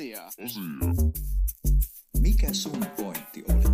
[0.00, 0.30] Asiaa.
[2.20, 3.64] Mikä sun pointti oli?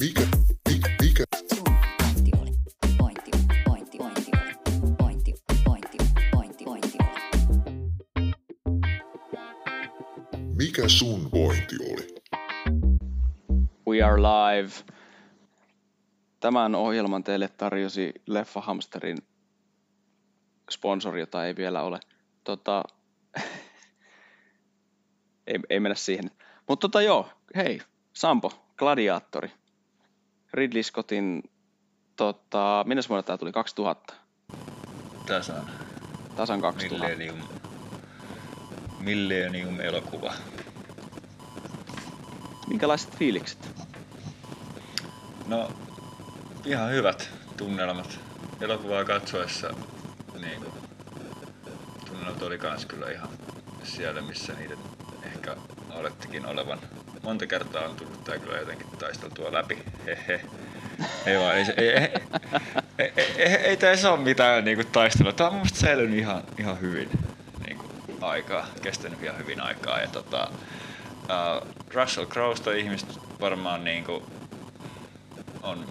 [0.00, 0.26] Mikä,
[0.68, 1.24] mikä, mikä,
[1.54, 2.50] Sun pointti oli.
[2.98, 3.30] Pointti,
[3.64, 4.54] pointti, pointti oli.
[4.98, 5.34] Pointti,
[5.64, 5.98] pointti,
[6.32, 6.80] pointti, pointti oli.
[10.54, 12.14] mikä sun pointti oli?
[13.88, 14.70] We are live.
[16.40, 19.18] Tämän ohjelman teille tarjosi Leffa Hamsterin
[20.70, 22.00] sponsori, jota ei vielä ole.
[22.44, 22.82] Tota,
[25.48, 26.30] ei, ei mennä siihen.
[26.68, 27.80] Mutta tota joo, hei,
[28.12, 29.52] Sampo, Gladiaattori.
[30.52, 31.42] Ridley Scottin,
[32.16, 33.52] tota, minne vuonna tämä tuli?
[33.52, 34.14] 2000?
[35.26, 35.70] Tasan.
[36.36, 37.04] Tasan 2000.
[37.06, 37.48] Millennium.
[39.00, 40.32] Millennium elokuva.
[42.68, 43.68] Minkälaiset fiilikset?
[45.46, 45.72] No,
[46.64, 48.18] ihan hyvät tunnelmat.
[48.60, 49.74] Elokuvaa katsoessa
[50.40, 50.72] niin kuin,
[52.06, 53.28] tunnelmat oli kans kyllä ihan
[53.84, 54.78] siellä, missä niiden
[55.98, 56.78] olettekin olevan.
[57.22, 59.78] Monta kertaa on tullut tää kyllä jotenkin taisteltua läpi.
[60.06, 60.40] Hehe.
[61.26, 62.10] Ei vaan, ei, ei, ei,
[62.98, 65.32] ei, ei, ei, ei tässä ole mitään niinku taistelua.
[65.32, 67.10] Tää on mun mielestä säilynyt ihan, ihan hyvin
[67.66, 67.84] niinku,
[68.20, 70.00] aikaa, kestänyt ihan hyvin aikaa.
[70.00, 70.50] Ja tota,
[71.22, 73.08] uh, Russell Crowesta ihmiset
[73.40, 74.22] varmaan niinku,
[75.62, 75.86] on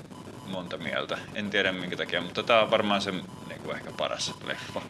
[0.45, 1.17] monta mieltä.
[1.33, 3.11] En tiedä minkä takia, mutta tää on varmaan se
[3.47, 4.81] niinku, ehkä paras leffa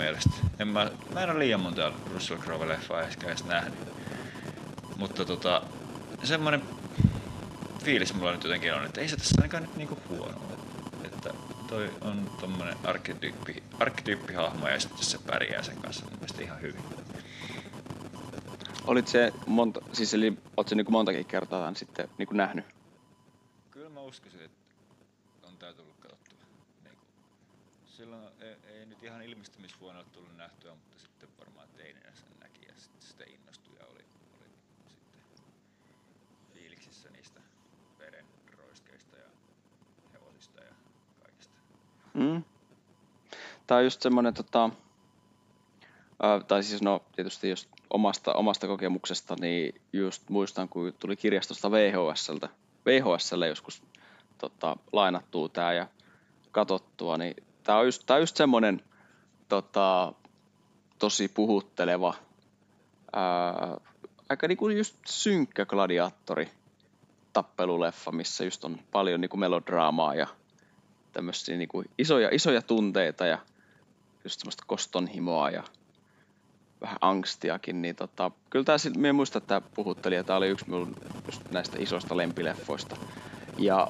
[0.00, 0.30] mielestä.
[0.58, 3.78] En mä, mä en ole liian monta Russell Crowe-leffaa ehkä edes nähnyt.
[4.96, 5.62] Mutta tota,
[6.22, 6.62] semmonen
[7.84, 10.40] fiilis mulla nyt jotenkin on, että ei se tässä ainakaan nyt niinku huono.
[11.04, 11.34] Että
[11.68, 16.84] toi on tommonen arkkityyppi, arkkityyppihahmo ja sitten se pärjää sen kanssa mun mielestä ihan hyvin.
[18.86, 22.64] Olit se monta, siis eli oot se niinku montakin kertaa tämän sitten niinku nähnyt?
[23.70, 24.58] Kyllä mä uskoisin, että
[25.42, 26.38] on tää tullut katsottua.
[26.84, 27.08] Niin kuin,
[28.00, 32.72] silloin ei, ei, nyt ihan ilmestymisvuonna tullut nähtyä, mutta sitten varmaan teininä sen näki ja
[32.76, 34.04] sitten sitä innostui ja oli,
[34.40, 34.48] oli
[35.34, 35.52] sitten
[36.54, 37.40] fiiliksissä niistä
[37.98, 39.28] verenroiskeista ja
[40.12, 40.72] hevosista ja
[41.22, 41.54] kaikista.
[42.14, 42.44] Mm.
[43.66, 44.70] Tämä on just semmoinen, tota,
[46.22, 51.70] ää, tai siis no tietysti jos omasta, omasta kokemuksesta, niin just muistan, kun tuli kirjastosta
[51.70, 52.48] VHSltä,
[52.86, 53.82] VHSlle joskus
[54.38, 55.86] tota, lainattua tämä ja
[56.52, 58.82] katsottua, niin tämä on just, tää on just semmoinen
[59.48, 60.12] tota,
[60.98, 62.14] tosi puhutteleva,
[63.12, 63.76] ää,
[64.28, 66.50] aika niinku just synkkä gladiaattori
[67.32, 70.26] tappeluleffa, missä just on paljon niinku melodraamaa ja
[71.12, 73.38] tämmöisiä niinku isoja, isoja tunteita ja
[74.24, 75.64] just semmoista kostonhimoa ja
[76.80, 80.66] vähän angstiakin, niin tota, kyllä sil- minä muistan, että tämä puhutteli, ja tämä oli yksi
[81.26, 82.96] just näistä isoista lempileffoista.
[83.58, 83.88] Ja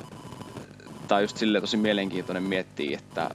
[1.08, 3.34] tämä on just silleen tosi mielenkiintoinen miettiä, että,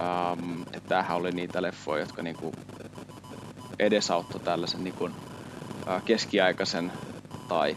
[0.00, 2.52] ähm, että tämähän oli niitä leffoja, jotka niinku
[3.78, 5.10] edesauttoi tällaisen niinku,
[5.88, 6.92] äh, keskiaikaisen
[7.48, 7.76] tai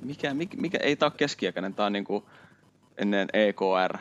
[0.00, 2.28] mikä, mikä, mikä ei tää ole keskiaikainen, tää on niinku
[2.98, 3.98] ennen EKR,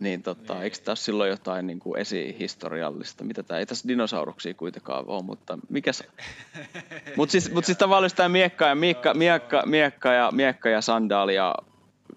[0.00, 0.62] niin tota, Niin.
[0.62, 3.24] eikö tässä silloin jotain niin kuin esihistoriallista?
[3.24, 6.04] Mitä tää, ei tässä dinosauruksia kuitenkaan ole, mutta mikä se...
[7.16, 11.34] Mut siis, mut siis tavallaan tää miekka ja, miekka, miekka, miekka, ja, miekka ja sandaali
[11.34, 11.54] ja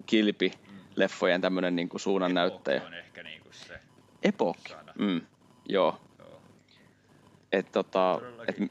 [0.06, 0.52] kilpi
[0.96, 2.82] leffojen tämmönen niin kuin suunnannäyttäjä.
[2.86, 3.80] on ehkä niinku se.
[4.68, 4.92] Sana.
[4.98, 5.20] Mm,
[5.68, 6.00] joo.
[6.18, 6.40] Joo.
[7.52, 8.70] Et tota, et, Todellakin.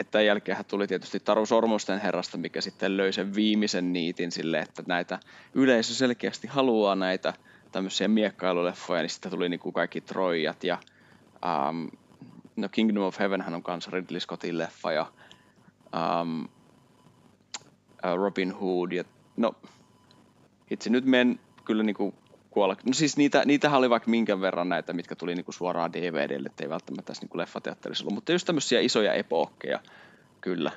[0.00, 4.58] et tämän jälkeen tuli tietysti Taru Sormusten herrasta, mikä sitten löi sen viimeisen niitin sille,
[4.58, 5.18] että näitä
[5.54, 7.32] yleisö selkeästi haluaa näitä
[7.72, 10.78] tämmöisiä miekkailuleffoja, niin sitten tuli niinku kaikki Troijat ja
[11.68, 11.90] um,
[12.56, 15.06] no Kingdom of Heavenhän on kanssa Ridley Scottin leffa ja
[16.22, 16.48] um,
[18.14, 19.04] Robin Hood ja
[19.36, 19.54] no
[20.70, 22.14] itse nyt men kyllä niinku
[22.56, 22.76] kuolla.
[22.86, 26.68] No siis niitä, niitähän oli vaikka minkä verran näitä, mitkä tuli niinku suoraan DVDlle, ettei
[26.68, 29.80] välttämättä tässä niinku leffateatterissa ollut, mutta just tämmöisiä isoja epookkeja,
[30.40, 30.72] kyllä.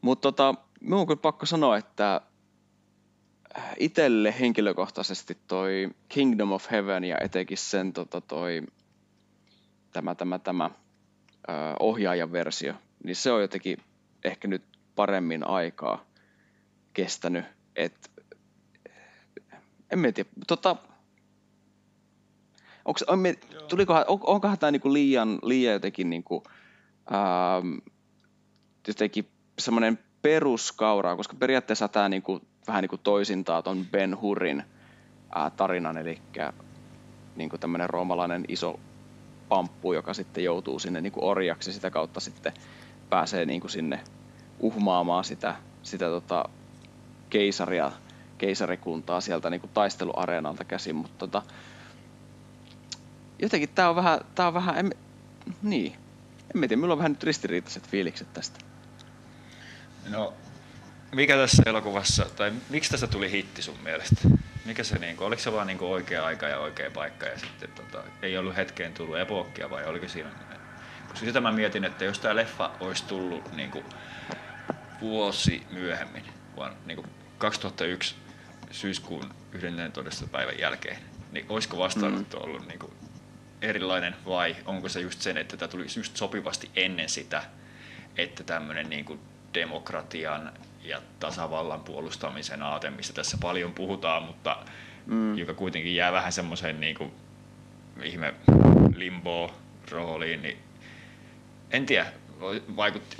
[0.00, 2.20] Mutta tota, minun on kyllä pakko sanoa, että
[3.78, 8.62] itselle henkilökohtaisesti toi Kingdom of Heaven ja etenkin sen tota toi,
[9.92, 10.70] tämä, tämä, tämä
[11.48, 13.78] ö, ohjaajan versio, niin se on jotenkin
[14.24, 14.62] ehkä nyt
[14.94, 16.04] paremmin aikaa
[16.92, 17.44] kestänyt,
[17.76, 18.13] että
[19.90, 20.76] en mä tiedä, tota,
[22.84, 23.34] onks, on me,
[23.68, 26.42] tulikohan, on, onkohan tämä niinku liian, liian jotenkin niinku,
[27.12, 27.74] ähm,
[28.88, 29.28] jotenkin
[29.58, 34.62] semmoinen peruskaura, koska periaatteessa tämä niinku, vähän niinku toisintaa ton Ben Hurin
[35.34, 36.18] ää, tarinan, eli
[37.36, 38.80] niinku tämmöinen roomalainen iso
[39.48, 41.70] pamppu, joka sitten joutuu sinne niinku orjaksi.
[41.70, 42.52] Ja sitä kautta sitten
[43.10, 44.00] pääsee niinku sinne
[44.60, 46.44] uhmaamaan sitä, sitä tota
[47.30, 47.92] keisaria,
[48.44, 51.42] keisarikuntaa sieltä niinku taisteluareenalta käsin, mutta tota,
[53.38, 54.94] jotenkin tää on vähän, tää on vähän, en,
[55.62, 55.92] niin.
[56.54, 58.58] En tiedä, minulla on vähän nyt ristiriitaiset fiilikset tästä.
[60.08, 60.34] No,
[61.12, 64.28] mikä tässä elokuvassa, tai miksi tästä tuli hitti sun mielestä?
[64.64, 67.38] Mikä se, niin kuin, oliko se vaan niin kuin oikea aika ja oikea paikka ja
[67.38, 70.30] sitten tota, ei ollut hetkeen tullut epokkia vai oliko siinä?
[71.08, 73.84] Koska sitä mä mietin, että jos tämä leffa olisi tullut niin kuin,
[75.00, 76.24] vuosi myöhemmin,
[76.56, 77.08] vaan niin kuin
[77.38, 78.23] 2001
[78.74, 80.26] syyskuun 11.
[80.26, 80.96] päivän jälkeen,
[81.32, 82.44] niin olisiko vastaanotto mm.
[82.44, 82.92] ollut niin kuin,
[83.62, 87.42] erilainen vai onko se just sen, että tämä tuli just sopivasti ennen sitä,
[88.16, 89.20] että tämmöinen niin kuin
[89.54, 94.56] demokratian ja tasavallan puolustamisen aate, mistä tässä paljon puhutaan, mutta
[95.06, 95.38] mm.
[95.38, 97.12] joka kuitenkin jää vähän semmoiseen niin kuin
[98.02, 98.34] ihme
[98.96, 100.58] limbo-rooliin, niin
[101.70, 102.06] en tiedä,
[102.76, 103.16] vaikutti,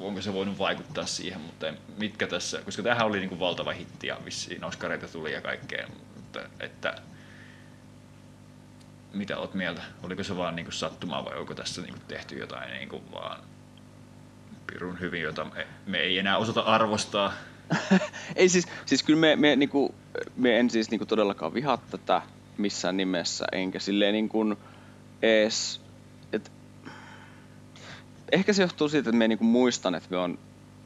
[0.00, 1.66] onko se voinut vaikuttaa siihen, mutta
[1.98, 5.88] mitkä tässä, koska tämähän oli niin kuin valtava hitti ja vissiin Oscareita tuli ja kaikkea,
[6.16, 6.94] mutta että
[9.12, 9.82] mitä oot mieltä?
[10.02, 13.02] Oliko se vaan niin kuin sattumaa vai onko tässä niin kuin tehty jotain niin kuin
[13.12, 13.40] vaan
[14.66, 17.32] pirun hyvin, jota me, me ei enää osata arvostaa?
[18.36, 19.94] ei siis, siis kyllä me, me, niin kuin,
[20.36, 22.22] me en siis niin kuin todellakaan vihaa tätä
[22.58, 24.56] missään nimessä, enkä silleen niin kuin
[25.22, 25.80] ees,
[28.32, 30.38] ehkä se johtuu siitä, että me niin kuin muistan, että me on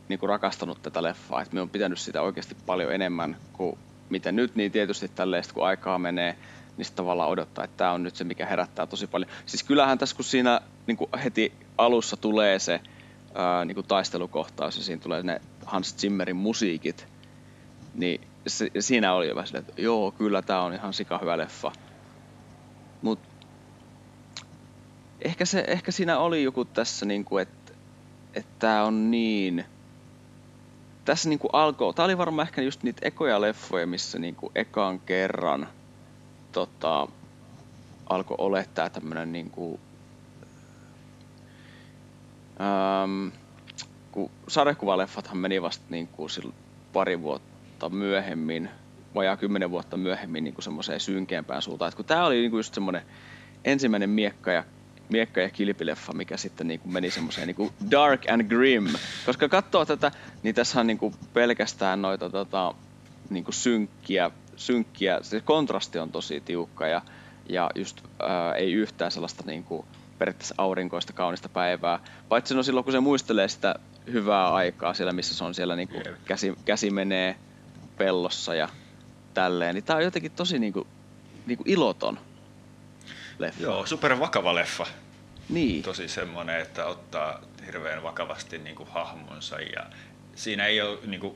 [0.09, 3.79] niin kuin rakastanut tätä leffaa, että me on pitänyt sitä oikeasti paljon enemmän kuin
[4.11, 6.37] mitä nyt, niin tietysti tälleen, kun aikaa menee,
[6.77, 9.31] niin sitten tavallaan odottaa, että tämä on nyt se, mikä herättää tosi paljon.
[9.47, 12.81] Siis kyllähän tässä, kun siinä niin kuin heti alussa tulee se
[13.35, 17.07] ää, niin kuin taistelukohtaus ja siinä tulee ne Hans Zimmerin musiikit,
[17.95, 21.39] niin se, siinä oli jo vähän silleen, että joo, kyllä tämä on ihan sika hyvä
[21.39, 21.73] leffa.
[23.03, 23.29] Mutta
[25.25, 27.73] ehkä, se, ehkä siinä oli joku tässä, niin kuin, että
[28.35, 29.65] että tämä on niin...
[31.05, 34.53] Tässä niin kuin alkoi, tämä oli varmaan ehkä just niitä ekoja leffoja, missä niin kuin
[34.55, 35.69] ekan kerran–
[36.53, 37.09] tota,
[38.07, 39.81] alkoi olettaa tämmöinen niin kuin,
[42.61, 43.29] ähm,
[44.13, 46.31] kun sarjakuvaleffathan meni vasta niin kuin
[46.93, 48.71] pari vuotta myöhemmin,
[49.15, 51.89] vajaa kymmenen vuotta myöhemmin niin kuin semmoiseen synkeämpään suuntaan.
[51.89, 53.03] Et kun tämä oli niin kuin just semmoinen
[53.65, 54.65] ensimmäinen miekka ja,
[55.11, 58.87] miekka ja kilpileffa, mikä sitten niin kuin meni semmoiseen niin kuin dark and grim.
[59.27, 60.13] Koska katsoo tätä,
[60.43, 62.75] niin tässä on niin kuin pelkästään noita tota,
[63.31, 64.31] niin kuin synkkiä
[64.61, 67.03] synkkiä, se kontrasti on tosi tiukka ja,
[67.49, 69.87] ja just ää, ei yhtään sellaista niin kuin,
[70.19, 71.99] periaatteessa aurinkoista kaunista päivää.
[72.29, 73.75] Paitsi no silloin, kun se muistelee sitä
[74.13, 77.37] hyvää aikaa siellä, missä se on siellä niin kuin, käsi, käsi menee
[77.99, 78.69] pellossa ja
[79.35, 80.87] tälleen, niin tää on jotenkin tosi niin kuin,
[81.47, 82.19] niin kuin iloton
[83.41, 83.63] leffa.
[83.63, 84.87] Joo, super vakava leffa.
[85.49, 85.83] Niin.
[85.83, 89.87] Tosi semmoinen, että ottaa hirveän vakavasti niin kuin hahmonsa ja
[90.35, 91.35] siinä ei ole niin kuin,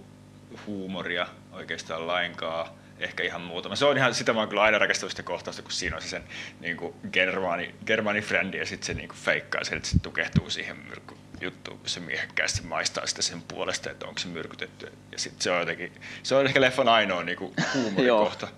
[0.67, 2.67] huumoria oikeastaan lainkaan
[2.99, 3.77] ehkä ihan muutama.
[3.77, 6.09] Se on ihan, sitä mä oon kyllä aina rakastanut sitä kohtausta, kun siinä on se
[6.09, 6.25] sen
[6.61, 10.51] niin kuin germaani, germaani frendi ja sitten se niin kuin feikkaa sen, että se tukehtuu
[10.51, 14.93] siihen myrkky juttuun, kun se miehekkäästi maistaa sitä sen puolesta, että onko se myrkytetty.
[15.13, 15.93] Ja sitten se on jotenkin,
[16.23, 18.49] se on ehkä leffan ainoa niin kuin huumorikohta.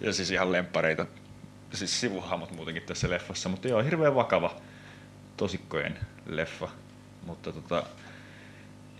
[0.00, 1.06] ja siis ihan lempareita,
[1.72, 4.56] siis sivuhahmot muutenkin tässä leffassa, mutta joo, hirveän vakava
[5.36, 6.68] tosikkojen leffa.
[7.26, 7.82] Mutta tota,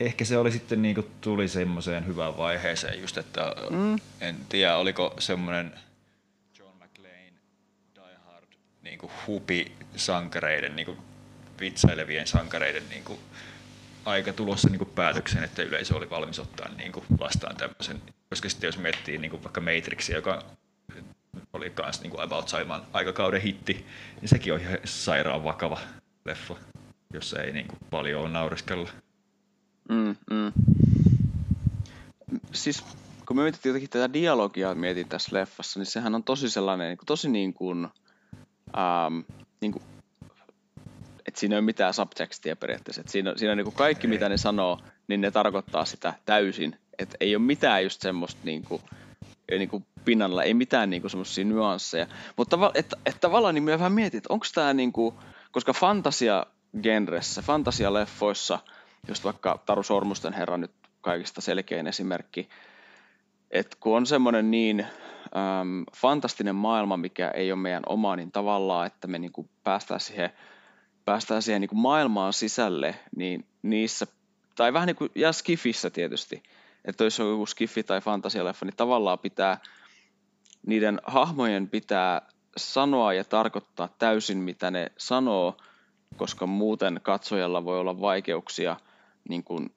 [0.00, 3.98] ehkä se oli sitten niinku tuli semmoiseen hyvään vaiheeseen just, että mm.
[4.20, 5.72] en tiedä oliko semmoinen
[6.58, 7.32] John McClane
[7.94, 8.48] Die Hard
[8.82, 10.96] niinku hupi sankareiden niinku
[11.60, 13.18] vitsailevien sankareiden niinku
[14.04, 18.78] aika tulossa niinku päätökseen, että yleisö oli valmis ottaa niinku vastaan tämmöisen, koska sitten jos
[18.78, 20.42] miettii niinku vaikka Matrixia, joka
[21.52, 23.86] oli myös niinku About Saiman aikakauden hitti,
[24.20, 25.78] niin sekin on ihan sairaan vakava
[26.24, 26.56] leffa,
[27.12, 28.88] jossa ei niinku paljon ole nauriskella.
[29.88, 30.52] Mm, mm.
[32.52, 32.84] Siis
[33.26, 36.98] kun me mietin jotenkin tätä dialogia, mietin tässä leffassa, niin sehän on tosi sellainen, niin
[36.98, 37.88] kuin, tosi niin kuin,
[38.78, 39.18] ähm,
[39.60, 39.82] niin kuin,
[41.26, 43.00] että siinä ei ole mitään subtextia periaatteessa.
[43.00, 46.78] Että siinä, siinä niin kuin kaikki, mitä ne sanoo, niin ne tarkoittaa sitä täysin.
[46.98, 48.82] Että ei ole mitään just semmoista niin kuin,
[49.50, 52.06] niin kuin pinnalla, ei mitään niin kuin semmoisia nyansseja.
[52.36, 55.14] Mutta että, että tavallaan niin mä vähän mietin, että onko tämä niin kuin,
[55.52, 58.58] koska fantasia-genressä, fantasialeffoissa–
[59.08, 62.48] just vaikka Taru Sormusten herra nyt kaikista selkein esimerkki,
[63.50, 68.86] että kun on semmoinen niin äm, fantastinen maailma, mikä ei ole meidän oma, niin tavallaan,
[68.86, 70.30] että me niinku päästään siihen,
[71.04, 74.06] päästään siihen niinku maailmaan sisälle, niin niissä,
[74.54, 76.42] tai vähän niin kuin, ja Skifissä tietysti,
[76.86, 79.58] että jos on joku Skifi tai fantasialeffa, niin tavallaan pitää,
[80.66, 82.22] niiden hahmojen pitää
[82.56, 85.56] sanoa ja tarkoittaa täysin, mitä ne sanoo,
[86.16, 88.76] koska muuten katsojalla voi olla vaikeuksia
[89.28, 89.74] niin kuin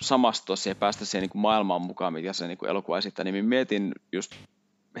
[0.00, 3.44] samastua siihen, päästä siihen niin kuin maailmaan mukaan, mitä se niin kuin elokuva esittää, niin
[3.44, 4.34] mietin just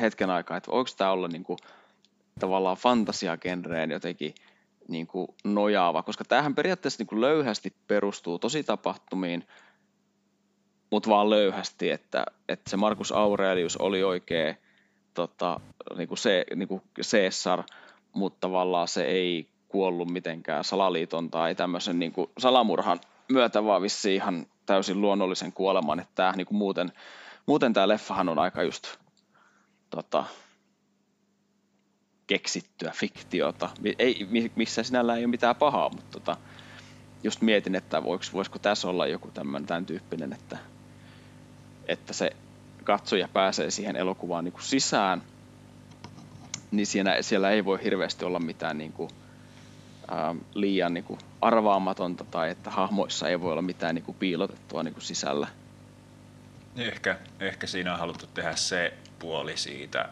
[0.00, 1.58] hetken aikaa, että voiko tämä olla niin kuin
[2.40, 4.34] tavallaan fantasiagenreen jotenkin
[4.88, 9.46] niin kuin nojaava, koska tämähän periaatteessa niin kuin löyhästi perustuu tosi tapahtumiin,
[10.94, 14.54] mutta vaan löyhästi, että, että se Markus Aurelius oli oikea
[15.14, 15.60] tota,
[15.96, 17.62] niin kuin se, niin kuin Caesar,
[18.12, 24.14] mutta tavallaan se ei kuollut mitenkään salaliiton tai tämmöisen niin kuin salamurhan myötä, vaan vissi
[24.14, 26.92] ihan täysin luonnollisen kuoleman, että tämä, niin kuin muuten,
[27.46, 28.96] muuten tämä leffahan on aika just
[29.90, 30.24] tota,
[32.26, 33.70] keksittyä fiktiota.
[33.98, 36.36] Ei, missä sinällä ei ole mitään pahaa, mutta tota,
[37.22, 40.73] just mietin, että voiko, voisiko tässä olla joku tämän, tämän tyyppinen, että,
[41.88, 42.30] että se
[42.84, 45.22] katsoja pääsee siihen elokuvaan niin kuin sisään,
[46.70, 49.10] niin siinä, siellä ei voi hirveästi olla mitään niin kuin,
[50.08, 54.82] ää, liian niin kuin arvaamatonta tai että hahmoissa ei voi olla mitään niin kuin piilotettua
[54.82, 55.48] niin kuin sisällä.
[56.76, 60.08] Ehkä, ehkä siinä on haluttu tehdä se puoli siitä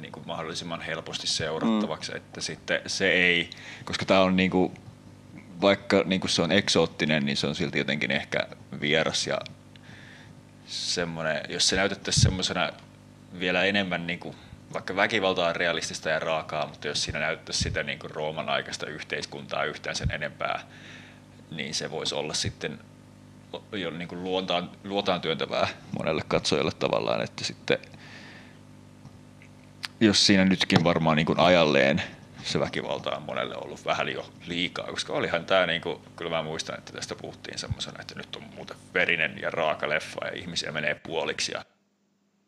[0.00, 2.16] niin kuin mahdollisimman helposti seurattavaksi, mm.
[2.16, 3.50] että sitten se ei,
[3.84, 4.74] koska tämä on niin kuin,
[5.60, 8.48] vaikka niin kuin se on eksoottinen, niin se on silti jotenkin ehkä
[8.80, 9.38] vieras ja
[10.70, 12.72] semmoinen, jos se näytettäisiin semmoisena
[13.38, 14.36] vielä enemmän niin kuin,
[14.72, 18.86] vaikka väkivalta on realistista ja raakaa, mutta jos siinä näyttäisi sitä niin kuin Rooman aikaista
[18.86, 20.60] yhteiskuntaa yhtään sen enempää,
[21.50, 22.78] niin se voisi olla sitten
[23.72, 27.78] jo niin kuin luontaan, luotaan työntävää monelle katsojalle tavallaan, että sitten
[30.00, 32.02] jos siinä nytkin varmaan niin kuin ajalleen
[32.44, 36.42] se väkivalta on monelle ollut vähän jo liikaa, koska olihan tämä, niin kuin, kyllä mä
[36.42, 40.72] muistan, että tästä puhuttiin semmoisena, että nyt on muuten verinen ja raaka leffa ja ihmisiä
[40.72, 41.64] menee puoliksi ja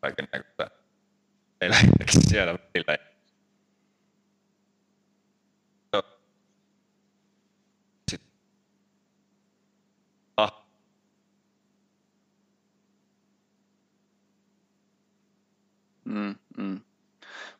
[0.01, 2.97] kaiken näköistä siellä välillä.
[16.05, 16.81] Mm, mm.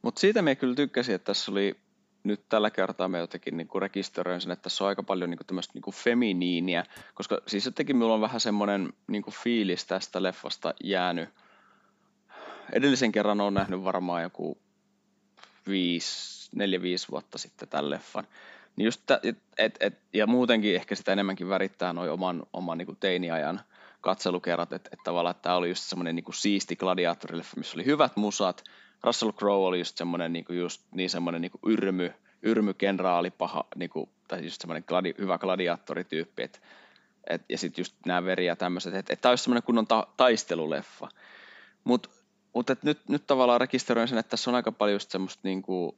[0.02, 1.83] Mutta siitä me kyllä tykkäsin, että tässä oli
[2.24, 5.48] nyt tällä kertaa me jotenkin niin rekisteröin sen, että tässä on aika paljon niin kuin
[5.48, 10.24] tämmöistä niin kuin feminiiniä, koska siis jotenkin minulla on vähän semmoinen niin kuin fiilis tästä
[10.24, 11.30] leffasta jäänyt.
[12.72, 14.58] Edellisen kerran on nähnyt varmaan joku
[15.68, 18.28] viisi, neljä, viisi vuotta sitten tämän leffan.
[18.76, 22.78] Niin just tä, et, et, et, ja muutenkin ehkä sitä enemmänkin värittää noin oman, oman
[22.78, 23.62] niin kuin teiniajan
[24.02, 28.16] katselukerrat, että et tavallaan tämä oli just semmoinen niin kuin siisti gladiaattorileffa, missä oli hyvät
[28.16, 28.64] musat,
[29.04, 33.32] Russell Crowe oli just semmoinen niin kuin just niin semmoinen niin kuin yrmy, yrmy kenraali,
[33.32, 36.62] paha, niin kuin, tai just semmoinen gladi, hyvä gladiaattorityyppi, et,
[37.30, 40.08] et, ja sitten just nämä veri ja tämmöiset, että et tämä olisi semmoinen kunnon ta,
[40.18, 41.10] taisteluleffa.
[41.84, 42.10] Mutta
[42.54, 45.62] mut, mut nyt, nyt tavallaan rekisteröin sen, että tässä on aika paljon just semmoista niin
[45.62, 45.96] kuin,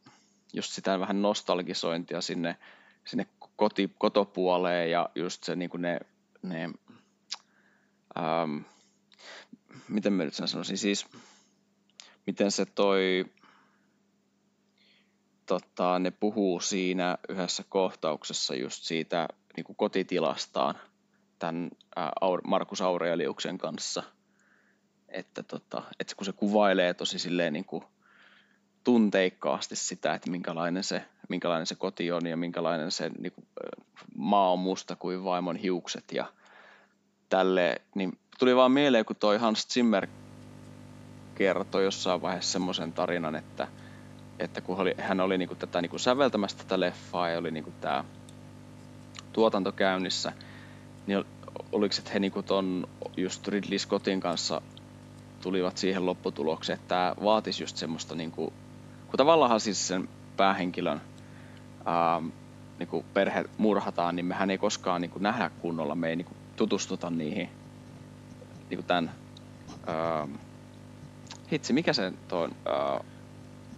[0.53, 2.57] just sitä vähän nostalgisointia sinne,
[3.05, 5.99] sinne koti, kotopuoleen ja just se niin kuin ne,
[6.41, 6.69] ne
[8.17, 8.57] ähm,
[9.87, 11.05] miten mä nyt sanoisin, siis
[12.25, 13.25] miten se toi,
[15.45, 19.27] tota, ne puhuu siinä yhdessä kohtauksessa just siitä
[19.57, 20.75] niin kuin kotitilastaan
[21.39, 21.69] tämän
[22.47, 24.03] Markus Aureliuksen kanssa.
[25.09, 27.83] Että, tota, että kun se kuvailee tosi silleen niin kuin
[28.83, 33.47] tunteikkaasti sitä, että minkälainen se, minkälainen se koti on ja minkälainen se niin kuin,
[34.15, 36.25] maa on musta kuin vaimon hiukset ja
[37.29, 40.07] tälle, niin tuli vaan mieleen, kun toi Hans Zimmer
[41.35, 43.67] kertoi jossain vaiheessa semmoisen tarinan, että,
[44.39, 48.03] että kun oli, hän oli niinku tätä niinku säveltämässä tätä leffaa ja oli niinku tämä
[49.33, 50.31] tuotanto käynnissä,
[51.07, 51.25] niin
[51.71, 52.87] oliko, että he niinku ton
[53.17, 54.61] just Ridley Scottin kanssa
[55.41, 58.53] tulivat siihen lopputulokseen, että tämä vaatisi just semmoista, niinku,
[59.07, 61.01] kun tavallaan siis sen päähenkilön
[61.85, 62.21] ää,
[62.79, 67.49] niinku perhe murhataan, niin mehän ei koskaan niinku nähdä kunnolla, me ei niinku tutustuta niihin
[68.69, 69.11] niinku tämän
[69.87, 70.27] ää,
[71.51, 73.05] hitsi, mikä se tuon uh,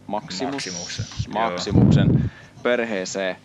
[0.08, 2.32] Maximus, Maximuksen, Maximuksen
[2.64, 3.36] perheeseen,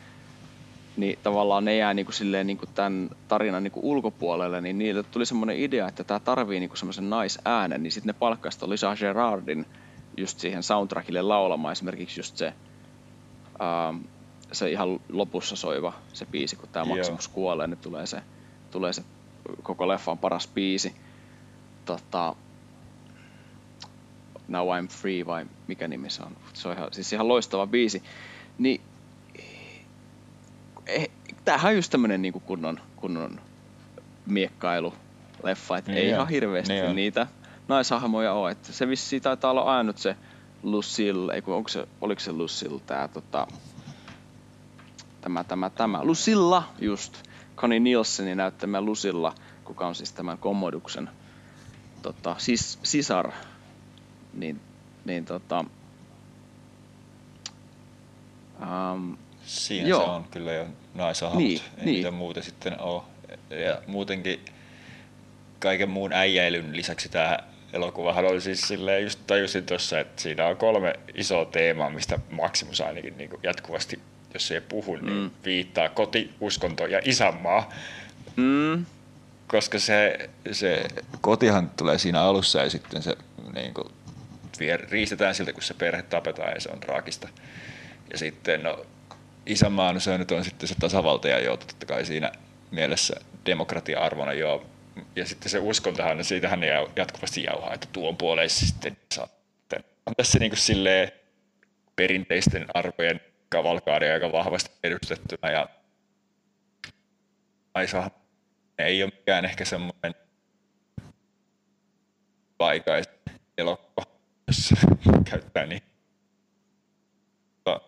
[0.97, 5.57] niin tavallaan ne jää niinku silleen niinku tämän tarinan niinku ulkopuolelle, niin niille tuli semmoinen
[5.57, 9.67] idea, että tämä tarvii niinku semmoisen naisäänen, niin sitten ne palkkaista Lisa Gerardin
[10.17, 11.73] just siihen soundtrackille laulamaan.
[11.73, 12.52] Esimerkiksi just se,
[13.55, 14.00] uh,
[14.52, 18.23] se ihan lopussa soiva se biisi, kun tämä Maximus kuolee, niin tulee se,
[18.71, 19.02] tulee se
[19.62, 20.95] koko leffan paras biisi.
[21.85, 22.35] Tota,
[24.52, 26.37] Now I'm Free vai mikä nimi se on.
[26.52, 28.02] Se on ihan, siis ihan loistava biisi.
[28.59, 28.80] Niin,
[30.87, 31.09] eh,
[31.44, 33.40] tämähän on just tämmönen niinku kunnon, kunnon
[34.26, 34.94] miekkailu
[35.42, 36.14] leffa, että niin ei jo.
[36.14, 37.26] ihan hirveästi niin niitä
[37.68, 38.50] naishahmoja ole.
[38.50, 40.16] Että se vissi taitaa olla ainut se
[40.62, 43.47] Lucille, ei kun onko se, oliko se Lucille tää tota,
[45.21, 47.23] tämä, tämä, tämä, Lucilla just,
[47.56, 51.11] Connie Nielsenin näyttämä Lucilla, kuka on siis tämän Commoduksen
[52.02, 53.32] tota, sis, sisar,
[54.35, 54.61] niin,
[55.05, 55.65] niin tota,
[58.62, 60.05] Um, Siinä Joo.
[60.05, 61.97] se on kyllä jo naisahmot, Niin, ei niin.
[61.97, 63.03] mitään muuta sitten ole.
[63.51, 64.41] Ja muutenkin
[65.59, 67.39] kaiken muun äijäilyn lisäksi tämä
[67.73, 72.81] elokuvahan oli siis silleen, just tajusin tuossa, että siinä on kolme isoa teemaa, mistä Maximus
[72.81, 74.01] ainakin niin jatkuvasti,
[74.35, 75.31] jos ei puhu, niin Mm.
[75.45, 77.73] viittaa koti, uskonto ja isänmaa.
[78.37, 78.87] mm,
[79.47, 80.85] Koska se, se
[81.21, 83.17] kotihan tulee siinä alussa ja sitten se
[83.55, 83.87] niin kuin,
[84.62, 87.28] vier, riistetään siltä, kun se perhe tapetaan ja se on traagista.
[88.12, 88.87] Ja sitten no,
[89.47, 92.33] isänmaa, no se nyt on sitten se tasavalta ja joo, totta kai siinä
[92.71, 93.16] mielessä
[93.47, 94.66] demokratia-arvona joo.
[95.16, 99.28] Ja sitten se uskontohan, no siitähän jau- jatkuvasti jauhaa, että tuon puoleen se sitten saa.
[100.07, 101.12] On tässä niin kuin silleen
[101.97, 105.69] perinteisten arvojen kavalkaadi aika vahvasti edustettuna ja
[107.75, 108.11] Aisa
[108.78, 110.14] ei ole mikään ehkä semmoinen
[112.59, 113.11] paikais
[113.59, 114.12] elokuva,
[114.52, 114.75] jos
[115.30, 115.82] käyttää niin.
[117.54, 117.80] Mutta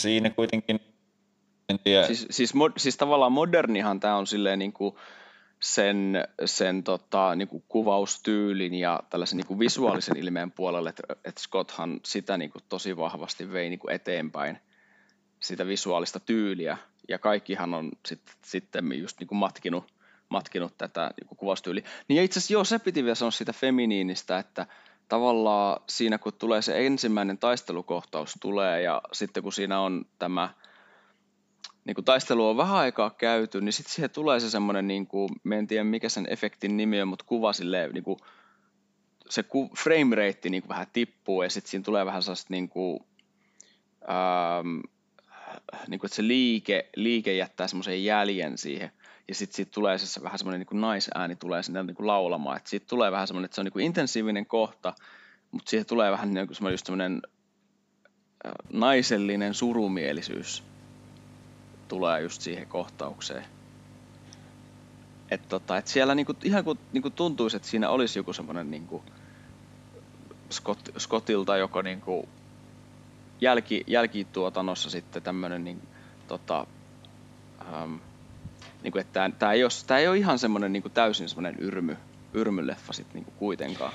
[0.00, 0.80] Siinä kuitenkin,
[1.68, 4.94] en tiedä, siis, siis, mod, siis tavallaan modernihan tämä on silleen niin kuin
[5.60, 11.40] sen, sen tota, niin kuin kuvaustyylin ja tällaisen niin kuin visuaalisen ilmeen puolelle, että, että
[11.40, 14.58] Scotthan sitä niin kuin tosi vahvasti vei niin kuin eteenpäin,
[15.40, 19.92] sitä visuaalista tyyliä, ja kaikkihan on sit, sitten just niin kuin matkinut,
[20.28, 21.88] matkinut tätä niin kuin kuvaustyyliä.
[22.08, 24.66] Niin ja itse asiassa joo, se piti vielä sanoa siitä feminiinistä, että
[25.08, 30.54] tavallaan siinä kun tulee se ensimmäinen taistelukohtaus tulee, ja sitten kun siinä on tämä
[31.84, 35.28] niin kun taistelu on vähän aikaa käyty, niin sitten siihen tulee se semmoinen, niin kuin,
[35.52, 38.18] en tiedä mikä sen efektin nimi on, mutta kuva silleen, niin kuin,
[39.30, 42.68] se ku, frame rate niin kuin vähän tippuu ja sitten siinä tulee vähän sellaista niin
[42.68, 43.00] kuin,
[44.10, 44.80] ähm,
[45.88, 48.90] niin kuin, että se liike, liike jättää semmoisen jäljen siihen
[49.28, 52.56] ja sitten siitä tulee se vähän semmoinen niin kuin naisääni tulee sinne niin kuin laulamaan,
[52.56, 54.94] että siitä tulee vähän semmoinen, että se on niin kuin intensiivinen kohta,
[55.50, 57.22] mutta siihen tulee vähän niin kuin semmoinen just semmoinen
[58.72, 60.62] naisellinen surumielisyys
[61.88, 63.44] tulee just siihen kohtaukseen.
[65.30, 69.04] Että tota, et siellä niinku, ihan kuin niinku tuntuisi, että siinä olisi joku semmoinen niinku
[70.50, 72.28] Scott, Scottilta joko niinku
[73.40, 75.88] jälki, jälkituotannossa sitten tämmöinen niin,
[76.28, 76.66] tota,
[77.72, 77.94] ähm,
[78.84, 81.96] niinku, että tämä ei, ole, tää ei ole ihan semmoinen niinku täysin semmoinen yrmy,
[82.34, 83.92] yrmyleffa sitten niinku kuitenkaan.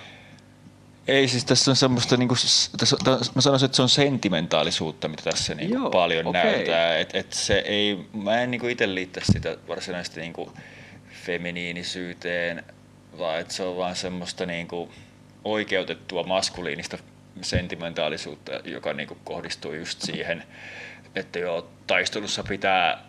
[1.08, 5.08] Ei siis tässä on semmoista, niinku, s- tässä, tässä, mä sanoisin, että se on sentimentaalisuutta,
[5.08, 6.44] mitä tässä niinku Joo, paljon okei.
[6.44, 6.98] näyttää.
[6.98, 10.54] Et, et se ei, mä en niinku itse liittäisi sitä varsinaisesti niinku
[11.26, 12.64] feminiinisyyteen,
[13.18, 14.90] vaan että se on vaan semmoista niinku
[15.44, 16.98] oikeutettua maskuliinista
[17.42, 20.44] sentimentaalisuutta, joka niinku kohdistuu just siihen,
[21.16, 23.09] että joo, taistelussa pitää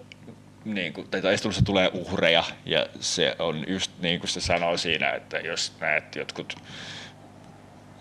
[0.65, 5.11] niin kuin, tai taistelussa tulee uhreja ja se on just niin kuin se sanoo siinä,
[5.11, 6.55] että jos näet jotkut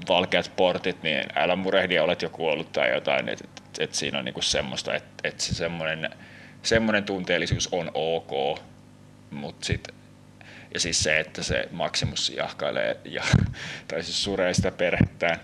[0.10, 3.30] valkeat portit, niin älä murehdi, olet jo kuollut tai jotain.
[3.30, 6.10] Et, et, et siinä on niinku semmoista, että et se semmoinen,
[6.62, 8.60] semmoinen tunteellisuus on ok,
[9.32, 9.88] mutta sit,
[10.74, 13.24] ja siis se, että se Maximus jahkailee ja,
[13.88, 15.40] tai siis suree sitä perhettään,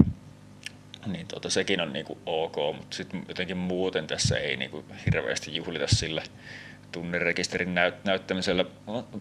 [1.05, 5.87] niin tota, sekin on niinku ok, mutta sitten jotenkin muuten tässä ei niinku hirveästi juhlita
[5.87, 6.21] sillä
[6.95, 8.65] tunnerekisterin näyt- näyttämisellä.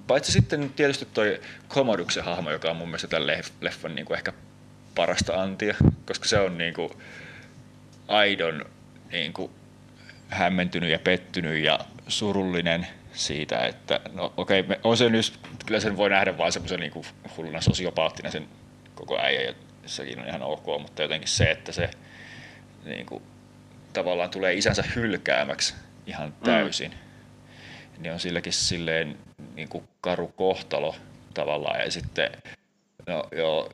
[0.07, 4.33] Paitsi sitten tietysti toi Commoduksen hahmo, joka on mun mielestä tämän leff- leffan niinku ehkä
[4.95, 5.75] parasta antia,
[6.07, 7.01] koska se on niinku
[8.09, 8.65] aidon
[9.13, 9.51] niinku
[10.29, 15.97] hämmentynyt ja pettynyt ja surullinen siitä, että no okei, okay, on se nyt, kyllä sen
[15.97, 17.05] voi nähdä vaan semmoisen niinku
[17.37, 18.49] hulluna sosiopaattina sen
[18.95, 19.55] koko äijä ja
[19.87, 21.91] sekin on ihan ok, mutta jotenkin se, että se
[22.85, 23.23] niinku,
[23.93, 25.75] tavallaan tulee isänsä hylkäämäksi
[26.07, 27.04] ihan täysin, mm.
[27.99, 29.19] Niin on silläkin silleen
[29.55, 30.95] niinku karu kohtalo
[31.35, 32.31] tavallaan ja sitten
[33.07, 33.71] no joo,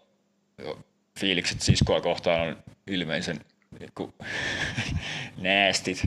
[0.59, 0.79] joo
[1.19, 2.57] fiilikset siskoa kohtaan on
[2.87, 3.41] ilmeisen
[3.81, 4.15] niinku,
[5.37, 6.03] näästit,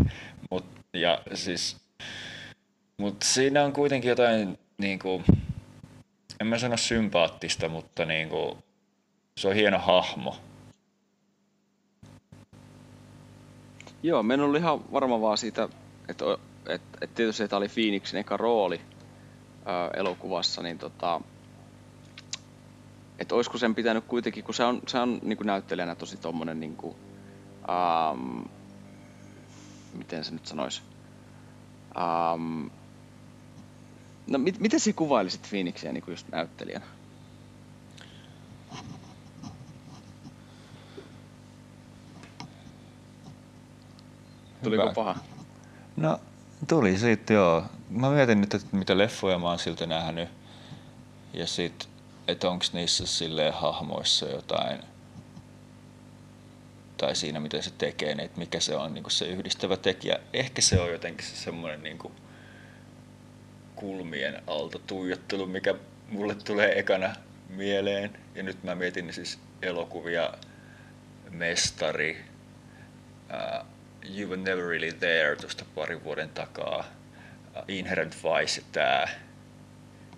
[0.52, 1.78] mut, ja siis,
[2.98, 5.24] mut siinä on kuitenkin jotain niinku,
[6.42, 8.58] en mä sano sympaattista, mutta niinku,
[9.38, 10.38] se on hieno hahmo.
[14.04, 15.70] Joo, mä en ollut ihan varma vaan siitä,
[16.10, 16.26] että,
[16.68, 18.82] että, että tietysti tämä oli Phoenixin eka rooli
[19.66, 21.22] ää, elokuvassa, niin tota,
[23.20, 26.60] että olisiko sen pitänyt kuitenkin, kun se on, se on niin kuin näyttelijänä tosi tommonen,
[26.60, 26.96] niin kuin,
[27.70, 28.42] ähm,
[29.94, 30.82] miten se nyt sanoisi,
[31.98, 32.68] ähm,
[34.28, 36.86] no mit, miten sä kuvailisit Phoenixia niin kuin just näyttelijänä?
[44.64, 44.94] Tuliko Hyvä.
[44.94, 45.16] paha?
[45.96, 46.20] No,
[46.68, 47.64] tuli siitä joo.
[47.90, 50.30] Mä mietin nyt, että mitä leffoja mä oon siltä nähnyt.
[51.34, 51.90] Ja sit,
[52.28, 54.80] että onks niissä silleen hahmoissa jotain
[56.98, 60.20] tai siinä, miten se tekee, niin että mikä se on niin se yhdistävä tekijä.
[60.34, 62.00] Ehkä se on jotenkin se semmoinen niin
[63.76, 65.76] kulmien alta tuijottelu, mikä
[66.10, 67.16] mulle tulee ekana
[67.50, 68.18] mieleen.
[68.36, 70.34] Ja nyt mä mietin siis elokuvia
[71.30, 72.26] Mestari,
[73.30, 73.73] uh,
[74.10, 79.10] You Were Never Really There tuosta parin vuoden takaa, uh, Inherent Vice tää.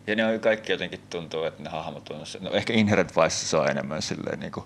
[0.07, 2.25] Ja ne on kaikki jotenkin tuntuu, että ne hahmot on.
[2.39, 4.65] No ehkä Inherent Vice saa enemmän silleen niin kuin,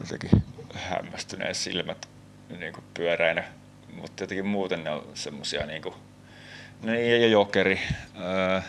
[0.00, 0.42] jotenkin
[0.74, 2.08] hämmästyneen silmät
[2.58, 3.44] niin kuin pyöräinä.
[3.92, 5.94] Mutta jotenkin muuten ne on semmosia niin kuin,
[6.82, 7.80] no ja Jokeri.
[8.20, 8.60] Öö,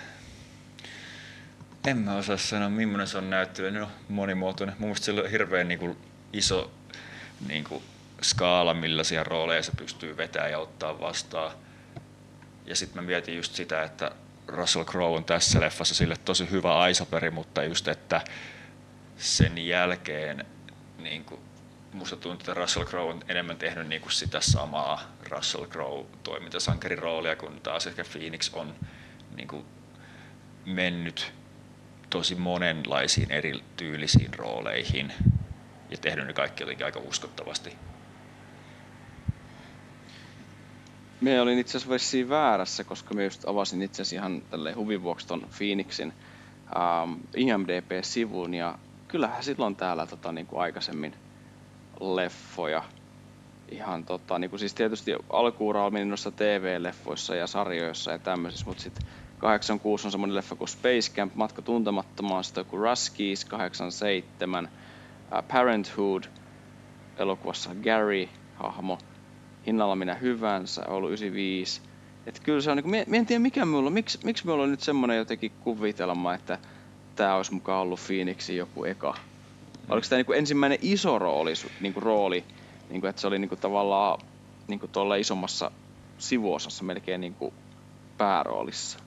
[1.88, 3.72] en mä osaa sanoa, millainen se on näyttely.
[3.72, 4.76] No, monimuotoinen.
[4.80, 5.98] Mun mielestä sillä on hirveän niin kuin,
[6.34, 6.72] iso
[7.48, 7.84] niin kuin,
[8.24, 11.52] skaala, millaisia rooleja se pystyy vetämään ja ottaa vastaan.
[12.66, 14.12] Ja sitten mä mietin just sitä, että
[14.48, 18.22] Russell Crowe on tässä leffassa sille tosi hyvä aisaperi, mutta just, että
[19.18, 20.46] sen jälkeen
[20.98, 21.42] niin kuin,
[21.94, 27.00] musta tuntuu, että Russell Crowe on enemmän tehnyt niin kuin sitä samaa Russell Crowe toimintasankarin
[27.00, 28.76] roolia, kun taas ehkä Phoenix on
[29.36, 29.66] niin kuin,
[30.66, 31.34] mennyt
[32.10, 35.14] tosi monenlaisiin eri tyylisiin rooleihin
[35.90, 37.78] ja tehnyt ne kaikki jotenkin aika uskottavasti.
[41.24, 45.04] Me olin itse asiassa vissiin väärässä, koska me just avasin itse asiassa ihan tälleen huvin
[45.04, 46.14] vuoksi ton Phoenixin
[46.76, 51.16] ähm, IMDb-sivun ja kyllähän silloin täällä tota, niin kuin aikaisemmin
[52.00, 52.84] leffoja.
[53.72, 58.84] Ihan tota, niin kuin siis tietysti alkuura oli noissa TV-leffoissa ja sarjoissa ja tämmöisissä, mutta
[58.84, 59.08] sitten
[59.38, 66.24] 86 on semmoinen leffa kuin Space Camp, Matka tuntemattomaan, sitten kuin Ruskies 87, uh, Parenthood,
[67.18, 68.98] elokuvassa Gary, hahmo,
[69.66, 71.82] hinnalla minä hyvänsä, ollut 95.
[72.26, 74.72] Et kyllä se on, niin kuin, en tiedä mikä mulla on, miksi, miksi mulla on
[74.72, 76.60] nyt semmoinen jotenkin kuvitelma, että
[77.16, 79.16] tämä olisi mukaan ollut Phoenixin joku eka.
[79.90, 82.44] Oliko tämä niin ensimmäinen iso rooli, niin kuin rooli
[82.90, 84.20] niin kuin, että se oli niin kuin, tavallaan
[84.68, 85.72] niin kuin tuolla isommassa
[86.18, 87.54] sivuosassa melkein niin kuin
[88.18, 89.00] pääroolissa?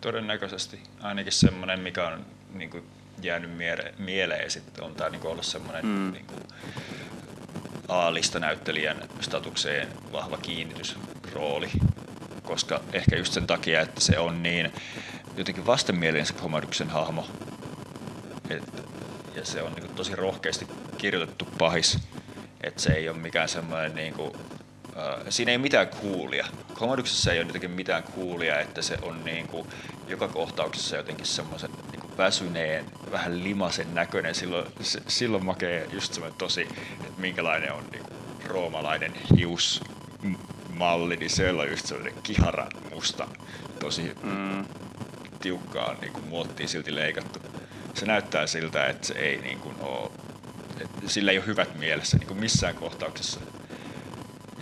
[0.00, 0.80] Todennäköisesti.
[1.00, 2.84] Ainakin semmoinen, mikä on niin kuin,
[3.22, 6.12] jäänyt miele- mieleen sitten on tämä niin ollut semmoinen mm.
[6.12, 6.40] niin kuin,
[7.88, 11.70] A-lista näyttelijän statukseen vahva kiinnitysrooli,
[12.42, 14.72] koska ehkä just sen takia, että se on niin
[15.36, 17.26] jotenkin vastenmielinen se Komoduksen hahmo,
[18.50, 18.62] et,
[19.34, 20.66] ja se on niin tosi rohkeasti
[20.98, 21.98] kirjoitettu pahis,
[22.62, 24.32] että se ei ole mikään semmoinen niin kuin,
[25.28, 26.46] siinä ei mitään kuulia.
[26.74, 29.68] Komoduksessa ei ole jotenkin mitään kuulia, että se on niin kuin,
[30.08, 34.34] joka kohtauksessa jotenkin semmoisen niin väsyneen, vähän limasen näköinen.
[34.34, 36.62] Silloin, se, silloin makee just semmoinen tosi,
[37.00, 38.12] että minkälainen on niin kuin,
[38.46, 43.28] roomalainen hiusmalli, niin se on just semmoinen kiharan musta,
[43.80, 44.64] tosi mm.
[45.40, 47.38] tiukkaan niin kuin, muottiin silti leikattu.
[47.94, 50.10] Se näyttää siltä, että se ei niin kuin, ole,
[50.80, 53.40] että sillä ei ole hyvät mielessä niin kuin missään kohtauksessa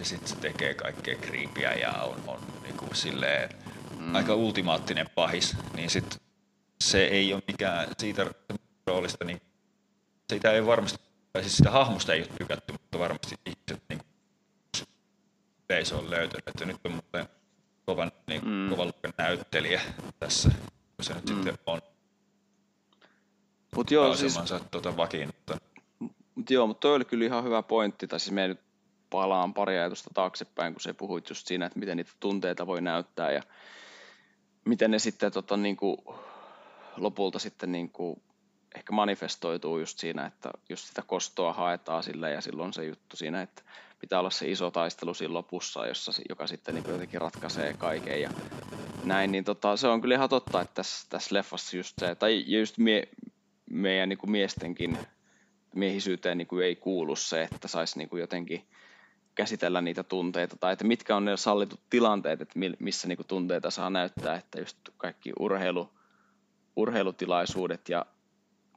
[0.01, 3.49] ja sitten se tekee kaikkea kriipiä ja on, on niinku silleen
[3.99, 4.15] mm.
[4.15, 6.23] aika ultimaattinen pahis, niin sit
[6.85, 8.27] se ei ole mikään siitä
[8.87, 9.41] roolista, niin
[10.33, 10.99] sitä ei varmasti,
[11.33, 14.01] tai siis sitä hahmosta ei ole tykätty, mutta varmasti ihmiset niin
[15.71, 17.29] yleisö on löytänyt, että nyt on muuten
[17.87, 18.71] kovan, niin, mm.
[18.71, 19.81] kovan näyttelijä
[20.19, 20.51] tässä,
[20.97, 21.35] kun se nyt mm.
[21.35, 21.81] sitten on.
[23.77, 24.39] Mut joo, siis...
[24.71, 25.63] Tuota vakiinnuttanut.
[26.35, 28.70] Mut joo, mutta toi oli kyllä ihan hyvä pointti, tai siis me ei nyt
[29.11, 33.33] palaan pari ajatusta taaksepäin, kun se puhuit just siinä, että miten niitä tunteita voi näyttää
[33.33, 33.43] ja
[34.65, 35.97] miten ne sitten tota, niin kuin,
[36.97, 38.23] lopulta sitten niin kuin,
[38.75, 43.43] ehkä manifestoituu just siinä, että just sitä kostoa haetaan sillä ja silloin se juttu siinä,
[43.43, 43.63] että
[44.01, 48.31] pitää olla se iso taistelu siinä lopussa, jossa, joka sitten niin jotenkin ratkaisee kaiken ja
[49.05, 52.45] näin, niin tota, se on kyllä ihan totta, että tässä, tässä leffassa just se, tai
[52.47, 53.09] just mie,
[53.71, 54.99] meidän niin kuin miestenkin
[55.75, 58.67] miehisyyteen niin kuin ei kuulu se, että saisi niin jotenkin
[59.35, 63.91] käsitellä niitä tunteita tai että mitkä on ne sallitut tilanteet, että missä niinku tunteita saa
[63.91, 65.91] näyttää, että just kaikki urheilu,
[66.77, 68.07] urheilutilaisuudet ja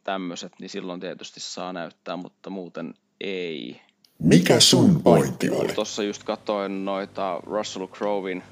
[0.03, 3.81] tämmöiset, niin silloin tietysti saa näyttää, mutta muuten ei.
[4.19, 5.73] Mikä sun pointti oli?
[5.73, 8.43] Tuossa just katsoin noita Russell Crowein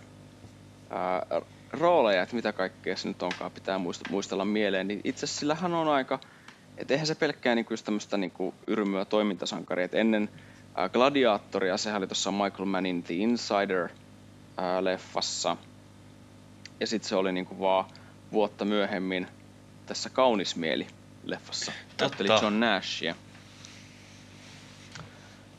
[0.89, 1.25] ää,
[1.71, 5.87] rooleja, että mitä kaikkea se nyt onkaan, pitää muistella mieleen, niin itse asiassa sillähän on
[5.87, 6.19] aika,
[6.77, 10.29] että eihän se pelkkää niinku just tämmöistä niinku yrmyä toimintasankaria, että ennen
[10.93, 15.57] Gladiatoria, sehän oli tuossa Michael Mannin The Insider-leffassa.
[16.79, 17.85] Ja sitten se oli niinku vaan
[18.31, 19.27] vuotta myöhemmin
[19.85, 21.71] tässä Kaunismieli-leffassa.
[22.01, 23.15] Otteli John Nashia.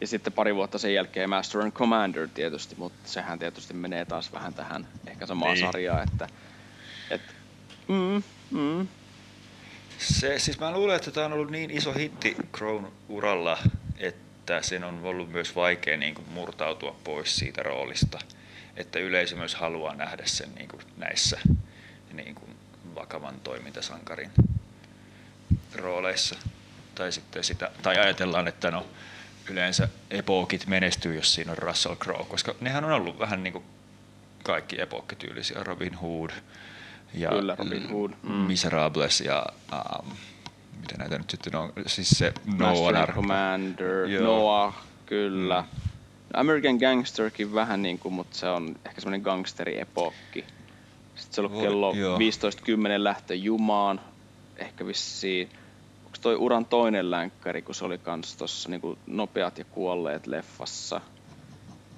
[0.01, 4.33] Ja sitten pari vuotta sen jälkeen Master and Commander tietysti, mutta sehän tietysti menee taas
[4.33, 5.67] vähän tähän ehkä samaan niin.
[5.67, 6.29] sarjaan, että
[7.11, 7.21] et,
[7.89, 8.89] mm, mm.
[9.99, 13.59] Se, siis mä luulen, että tämä on ollut niin iso hitti Crown uralla,
[14.43, 18.19] että sen on ollut myös vaikea niin kuin murtautua pois siitä roolista,
[18.77, 21.39] että yleisö myös haluaa nähdä sen niin kuin näissä
[22.13, 22.57] niin kuin
[22.95, 24.31] vakavan toimintasankarin
[25.75, 26.39] rooleissa.
[26.95, 28.87] Tai sitten sitä, tai ajatellaan, että no,
[29.51, 33.65] yleensä epokit menestyy, jos siinä on Russell Crowe, koska nehän on ollut vähän niin kuin
[34.43, 36.31] kaikki epokkityylisiä, Robin Hood
[37.15, 38.11] ja Kyllä, Robin Hood.
[38.23, 38.33] Mm.
[38.33, 40.17] Miserables ja um,
[40.83, 44.25] mitä näitä nyt sitten on, siis se Master Noah and Commander, Joo.
[44.25, 45.61] Noah, kyllä.
[45.61, 45.83] Mm.
[46.35, 50.45] American Gangsterkin vähän niin kuin, mutta se on ehkä semmoinen gangsteri-epokki.
[51.15, 52.19] Sitten se on ollut kello joo.
[52.19, 52.23] 15.10
[52.97, 54.01] lähtö Jumaan,
[54.57, 55.49] ehkä vissiin.
[56.05, 61.01] Onko toi uran toinen länkkäri, kun se oli kans tossa niinku nopeat ja kuolleet leffassa.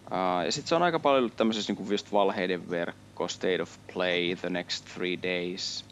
[0.07, 3.71] Uh, ja sitten se on aika paljon ollut tämmöisessä niinku just valheiden verkko, State of
[3.93, 5.85] Play, The Next Three Days,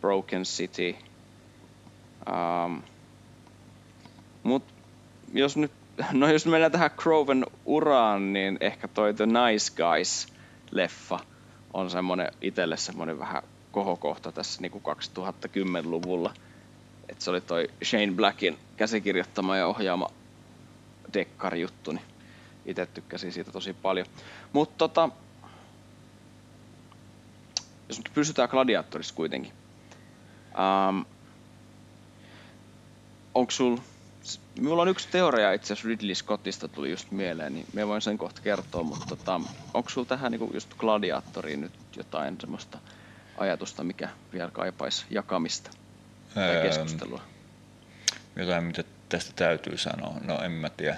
[0.00, 0.96] Broken City.
[2.28, 2.82] Um,
[4.42, 4.64] mut
[5.32, 5.72] jos nyt,
[6.12, 11.20] no jos mennään tähän Croven uraan, niin ehkä toi The Nice Guys-leffa
[11.72, 14.82] on semmonen itelle semmonen vähän kohokohta tässä niinku
[15.48, 16.34] 2010-luvulla.
[17.08, 20.08] Et se oli toi Shane Blackin käsikirjoittama ja ohjaama
[21.14, 22.04] dekkarijuttu, niin
[22.66, 24.06] itse tykkäsin siitä tosi paljon.
[24.52, 25.08] Mutta tota,
[27.88, 29.52] jos nyt pysytään Gladiatorissa kuitenkin.
[30.88, 31.04] Um,
[33.34, 33.76] onko sul...
[34.58, 38.18] Minulla on yksi teoria itse asiassa Ridley Scottista tuli just mieleen, niin me voin sen
[38.18, 39.40] kohta kertoa, mutta tota,
[39.74, 42.78] onko sulla tähän niinku just Gladiatoriin nyt jotain semmoista
[43.38, 45.70] ajatusta, mikä vielä kaipaisi jakamista
[46.34, 47.22] tai Öö, keskustelua?
[48.36, 50.14] jotain, mitä tästä täytyy sanoa.
[50.24, 50.96] No en mä tiedä.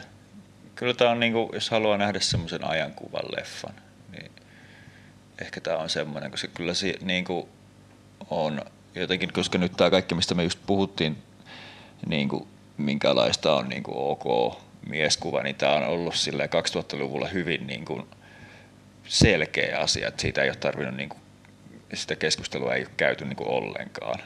[0.75, 3.75] Kyllä tämä on, niinku, jos haluaa nähdä semmoisen ajankuvan leffan,
[4.12, 4.33] niin
[5.40, 7.49] ehkä tämä on semmoinen, koska kyllä se niinku
[8.31, 8.61] on
[8.95, 11.23] jotenkin, koska nyt tämä kaikki, mistä me just puhuttiin,
[12.07, 18.09] niinku, minkälaista on niinku ok mieskuva, niin tämä on ollut silleen 2000-luvulla hyvin niinku
[19.05, 21.17] selkeä asia, että siitä ei ole tarvinnut niinku,
[21.95, 24.21] sitä keskustelua ei ole käyty niinku ollenkaan.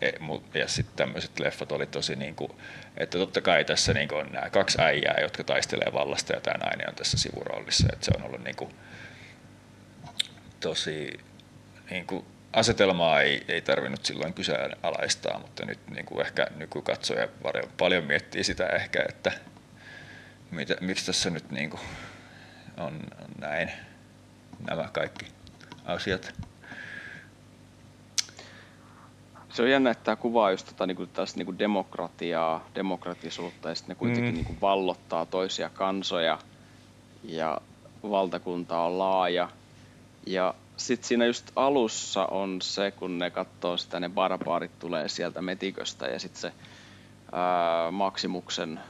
[0.00, 0.10] E,
[0.54, 2.52] Ja sitten tämmöiset leffat oli tosi niin kuin,
[2.96, 6.88] että totta kai tässä niin on nämä kaksi äijää, jotka taistelee vallasta ja tämä nainen
[6.88, 7.88] on tässä sivuroolissa.
[7.92, 8.70] Että se on ollut niin kuin,
[10.60, 11.20] tosi,
[11.90, 12.24] niin kuin,
[12.56, 18.44] asetelmaa ei, ei tarvinnut silloin kyseenalaistaa, mutta nyt niin kuin ehkä nykykatsoja paljon, paljon miettii
[18.44, 19.32] sitä ehkä, että
[20.50, 21.80] mitä, miksi tässä nyt niin kuin
[22.76, 23.70] on, on näin
[24.70, 25.26] nämä kaikki
[25.84, 26.34] asiat.
[29.48, 33.94] Se on jännä, että tämä kuvaa just tota, niinku, tästä niinku demokratiaa, demokratisuutta ja sitten
[33.94, 34.30] ne kuitenkin Mm.
[34.30, 34.34] mm.
[34.34, 36.38] niinku vallottaa toisia kansoja
[37.24, 37.60] ja
[38.02, 39.48] valtakunta on laaja.
[40.26, 45.42] Ja sitten siinä just alussa on se, kun ne katsoo sitä, ne barbaarit tulee sieltä
[45.42, 46.52] metiköstä ja sitten se
[47.32, 48.80] ää, Maksimuksen,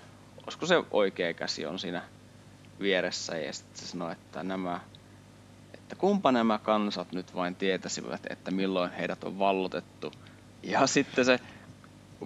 [0.43, 2.03] olisiko se oikea käsi on siinä
[2.81, 4.81] vieressä ja sitten se sanoo, että nämä
[5.75, 10.13] että kumpa nämä kansat nyt vain tietäisivät, että milloin heidät on vallotettu.
[10.63, 11.41] Ja sitten se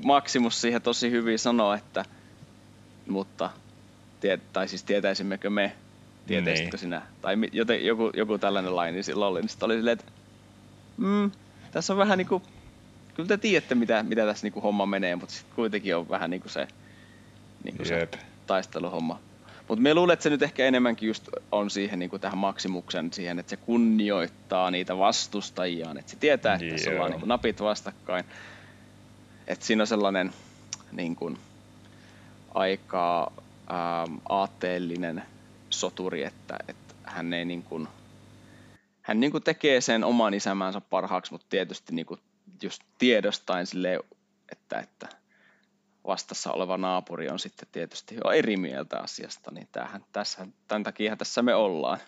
[0.05, 2.05] Maximus siihen tosi hyvin sanoo, että
[3.09, 3.51] mutta
[4.53, 5.77] tai siis tietäisimmekö me,
[6.27, 6.81] tietäisitkö Niin.
[6.81, 10.13] sinä, tai joten, joku, joku tällainen laini silloin oli, niin sitten oli silleen, että
[10.97, 11.31] mm,
[11.73, 12.43] tässä on vähän niinku,
[13.15, 16.49] kyllä te tiedätte mitä, mitä tässä niinku homma menee, mutta sitten kuitenkin on vähän niinku
[16.49, 16.69] se,
[17.65, 18.13] niinku se Jep.
[18.47, 19.19] taisteluhomma.
[19.69, 23.13] Mutta me luulen, että se nyt ehkä enemmänkin just on siihen niin kuin tähän maksimuksen
[23.13, 25.99] siihen, että se kunnioittaa niitä vastustajiaan.
[25.99, 26.95] Että se tietää, että tässä Joo.
[26.95, 28.25] ollaan niin kuin napit vastakkain.
[29.47, 30.33] Että siinä on sellainen
[30.93, 31.39] niin kuin,
[32.55, 33.33] aika
[33.71, 35.23] ähm, aatteellinen
[35.81, 37.89] soturi, että, että hän ei niin kuin,
[39.03, 42.21] hän niin kuin tekee sen oman isämäänsä parhaaksi, mutta tietysti niin kuin
[42.63, 44.01] just tiedostain silleen,
[44.53, 45.09] että, että
[46.07, 51.17] vastassa oleva naapuri on sitten tietysti jo eri mieltä asiasta, niin tämähän, tässä, tämän takia
[51.17, 51.99] tässä me ollaan.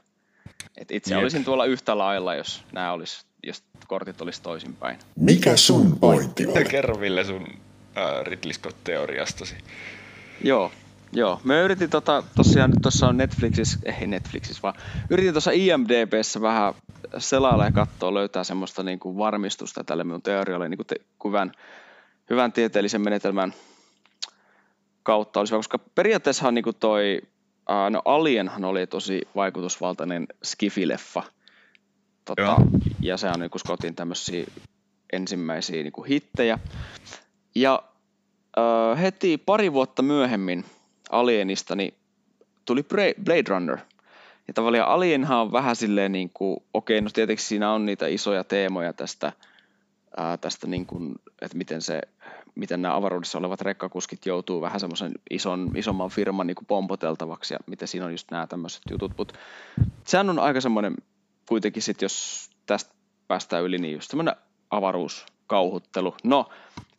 [0.76, 1.22] Et itse Jep.
[1.22, 4.98] olisin tuolla yhtä lailla, jos nämä olisi, jos kortit olisi toisinpäin.
[5.16, 6.54] Mikä sun pointti on?
[6.70, 7.46] Kerro Ville sun
[7.96, 9.54] äh, Ridley Scott-teoriastasi.
[10.44, 10.72] Joo,
[11.12, 11.40] joo.
[11.44, 14.74] Me yritin tota, tosiaan nyt tuossa on Netflixissä, ei Netflixissä, vaan
[15.10, 16.74] yritin tuossa IMDBssä vähän
[17.18, 21.52] selailla ja katsoa, löytää semmoista niin kuin varmistusta tälle minun teorialle niin kuin te, hyvän,
[22.30, 23.54] hyvän tieteellisen menetelmän
[25.02, 27.22] kautta olisi, koska periaatteessahan niin kuin toi,
[27.90, 31.22] no Alienhan oli tosi vaikutusvaltainen skifileffa,
[32.24, 32.56] tota, Joo.
[33.00, 34.44] ja se on niin kuin Scottin tämmöisiä
[35.12, 36.58] ensimmäisiä niin kuin hittejä.
[37.54, 37.82] Ja
[39.00, 40.64] heti pari vuotta myöhemmin
[41.12, 41.94] Alienista niin
[42.64, 42.82] tuli
[43.24, 43.78] Blade Runner.
[44.48, 48.44] Ja tavallaan Alienhan on vähän silleen niin kuin, okei, no tietenkin siinä on niitä isoja
[48.44, 49.32] teemoja tästä,
[50.16, 52.00] ää, tästä niin kuin, että miten se
[52.54, 57.58] miten nämä avaruudessa olevat rekkakuskit joutuu vähän semmoisen ison, isomman firman niin kuin pompoteltavaksi ja
[57.66, 59.12] miten siinä on just nämä tämmöiset jutut.
[59.18, 59.34] Mutta
[60.04, 60.94] sehän on aika semmoinen
[61.48, 62.94] kuitenkin sitten, jos tästä
[63.28, 64.36] päästään yli, niin just semmoinen
[64.70, 66.16] avaruuskauhuttelu.
[66.24, 66.50] No,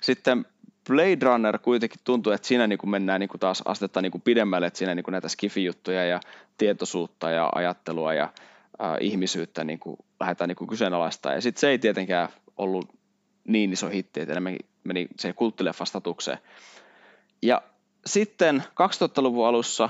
[0.01, 0.45] sitten
[0.87, 4.21] Blade Runner kuitenkin tuntuu, että siinä niin kuin mennään niin kuin taas astetta niin kuin
[4.21, 6.19] pidemmälle, että siinä niin kuin näitä skifi-juttuja ja
[6.57, 11.33] tietoisuutta ja ajattelua ja äh, ihmisyyttä niin kuin lähdetään niin kuin kyseenalaistaa.
[11.33, 12.89] Ja sitten se ei tietenkään ollut
[13.47, 16.37] niin iso hitti, että enemmän meni se kulttileffastatukseen.
[17.41, 17.61] Ja
[18.05, 19.89] sitten 2000-luvun alussa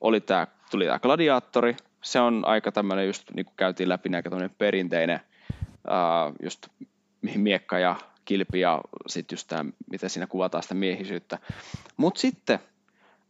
[0.00, 1.76] oli tää, tuli tämä Gladiaattori.
[2.02, 5.20] Se on aika tämmöinen, just niin kuin käytiin läpi, aika perinteinen,
[5.88, 6.68] ää, just
[7.36, 11.38] miekka ja kilpi ja sitten just tämä, miten siinä kuvataan sitä miehisyyttä.
[11.96, 12.58] Mutta sitten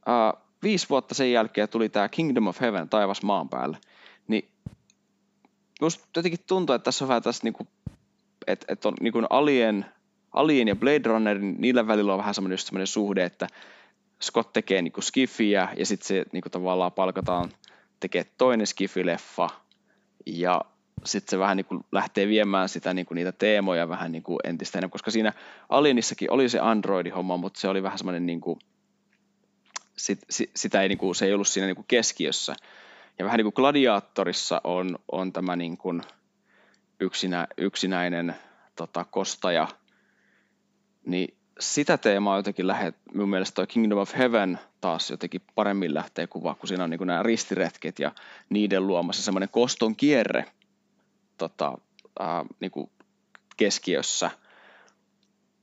[0.06, 3.78] ää, viisi vuotta sen jälkeen tuli tämä Kingdom of Heaven, taivas maan päällä.
[4.28, 4.48] Niin
[5.80, 7.66] musta jotenkin tuntuu, että tässä on vähän tässä niinku,
[8.46, 9.86] että et on niinku Alien,
[10.32, 13.46] Alien ja Blade Runner, niin niillä välillä on vähän semmoinen, just semmoinen suhde, että
[14.22, 17.50] Scott tekee niinku skifiä ja sitten se niinku tavallaan palkataan
[18.00, 19.50] tekee toinen skifileffa
[20.26, 20.60] ja
[21.06, 25.10] sitten se vähän niinku lähtee viemään sitä niinku niitä teemoja vähän niinku entistä enemmän, koska
[25.10, 25.32] siinä
[25.68, 28.58] Alienissakin oli se Android-homma, mutta se oli vähän semmoinen niinku,
[29.96, 32.54] sit, sit, sitä ei niinku, se ei ollut siinä niinku keskiössä.
[33.18, 36.02] Ja vähän niin kuin Gladiaattorissa on, on tämä niin kuin
[37.00, 38.34] yksinä, yksinäinen
[38.76, 39.68] tota, kostaja,
[41.06, 46.26] niin sitä teemaa jotenkin lähet, mun mielestä toi Kingdom of Heaven taas jotenkin paremmin lähtee
[46.26, 48.12] kuvaa, kun siinä on niin kuin nämä ristiretket ja
[48.50, 50.44] niiden luomassa semmoinen koston kierre
[51.38, 51.78] tota,
[52.18, 52.90] ää, niin kuin
[53.56, 54.30] keskiössä.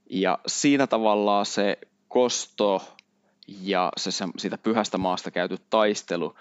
[0.10, 2.96] Ja siinä tavallaan se kosto
[3.48, 6.36] ja se, se siitä pyhästä maasta käyty taistelu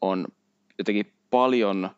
[0.00, 0.26] on
[0.78, 1.90] jotenkin paljon,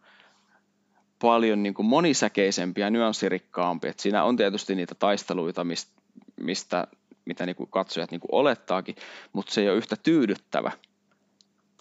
[1.23, 3.88] paljon niin kuin monisäkeisempi ja nyanssirikkaampi.
[3.88, 5.92] Et siinä on tietysti niitä taisteluita, mistä,
[6.40, 6.87] mistä
[7.25, 8.97] mitä niin kuin katsojat niin kuin olettaakin,
[9.33, 10.73] mutta se ei ole yhtä tyydyttävä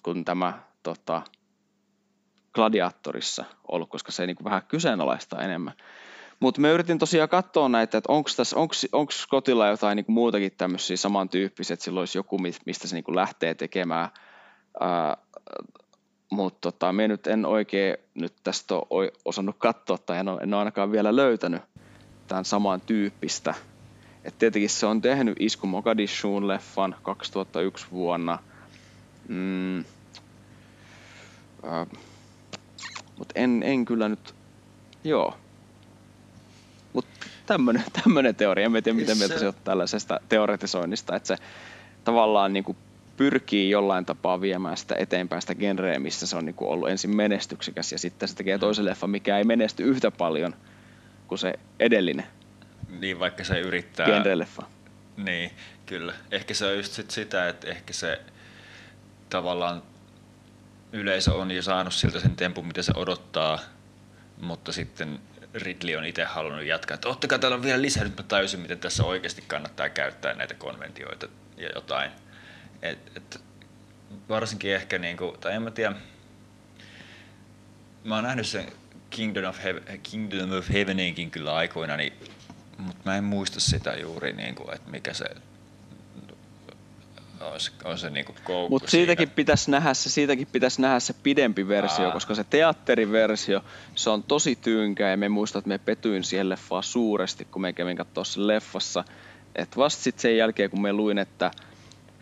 [0.04, 1.22] kuin tämä tota,
[2.54, 5.74] gladiaattorissa ollut, koska se niin kuin vähän kyseenalaistaa enemmän.
[6.39, 8.30] Mutta me yritin tosiaan katsoa näitä, että onko
[8.92, 13.04] onko Scottilla jotain niin kuin muutakin tämmöisiä samantyyppisiä, että sillä olisi joku, mistä se niin
[13.04, 14.10] kuin lähtee tekemään
[14.80, 15.18] ää,
[16.32, 20.54] mutta tota, me nyt en oikein nyt tästä ole osannut katsoa tai en ole, en
[20.54, 21.62] ole ainakaan vielä löytänyt
[22.28, 23.54] tämän saman tyyppistä.
[24.24, 28.39] Et tietenkin se on tehnyt Isku Mogadishuun leffan 2001 vuonna.
[29.28, 29.84] Mm,
[33.17, 34.36] mutta en, en kyllä nyt,
[35.04, 35.38] joo.
[36.93, 41.38] Mutta tämmönen, tämmönen teoria, en tiedä miten mieltä se on tällaisesta teoretisoinnista, että se
[42.04, 42.78] tavallaan niin kuin
[43.17, 47.15] pyrkii jollain tapaa viemään sitä eteenpäin sitä genreä, missä se on niin kuin ollut ensin
[47.15, 50.56] menestyksekäs ja sitten se tekee toisen leffa, mikä ei menesty yhtä paljon
[51.28, 52.26] kuin se edellinen
[52.99, 54.06] Niin, vaikka se yrittää...
[54.06, 54.65] genre-leffa.
[55.17, 55.52] Niin,
[55.86, 56.13] kyllä.
[56.32, 58.21] Ehkä se on just sit sitä, että ehkä se
[59.30, 59.84] tavallaan
[60.93, 63.60] yleisö on jo saanut siltä sen tempun, mitä se odottaa,
[64.41, 65.19] mutta sitten
[65.53, 68.79] Ridley on itse halunnut jatkaa, että ottakaa täällä on vielä lisää, nyt mä tajusin, miten
[68.79, 71.27] tässä oikeasti kannattaa käyttää näitä konventioita
[71.58, 72.12] ja jotain.
[72.82, 73.41] Et, et,
[74.29, 75.95] varsinkin ehkä, niinku, tai en mä tiedä,
[78.03, 78.71] mä oon nähnyt sen
[79.10, 82.13] Kingdom of, Heaven, Kingdom of Heaveninkin kyllä aikoina, niin,
[82.77, 85.25] mutta mä en muista sitä juuri, niinku, että mikä se
[87.45, 91.13] on se, on se niinku koukku Mutta siitäkin pitäisi nähdä se, siitäkin pitäisi nähdä se
[91.23, 92.12] pidempi versio, Aa.
[92.12, 93.63] koska se teatteriversio,
[93.95, 97.73] se on tosi tyynkä ja me muistan, että me petyin siihen leffaan suuresti, kun me
[97.73, 99.03] kävin katsoa sen leffassa.
[99.56, 101.51] Et vasta sitten sen jälkeen, kun me luin, että,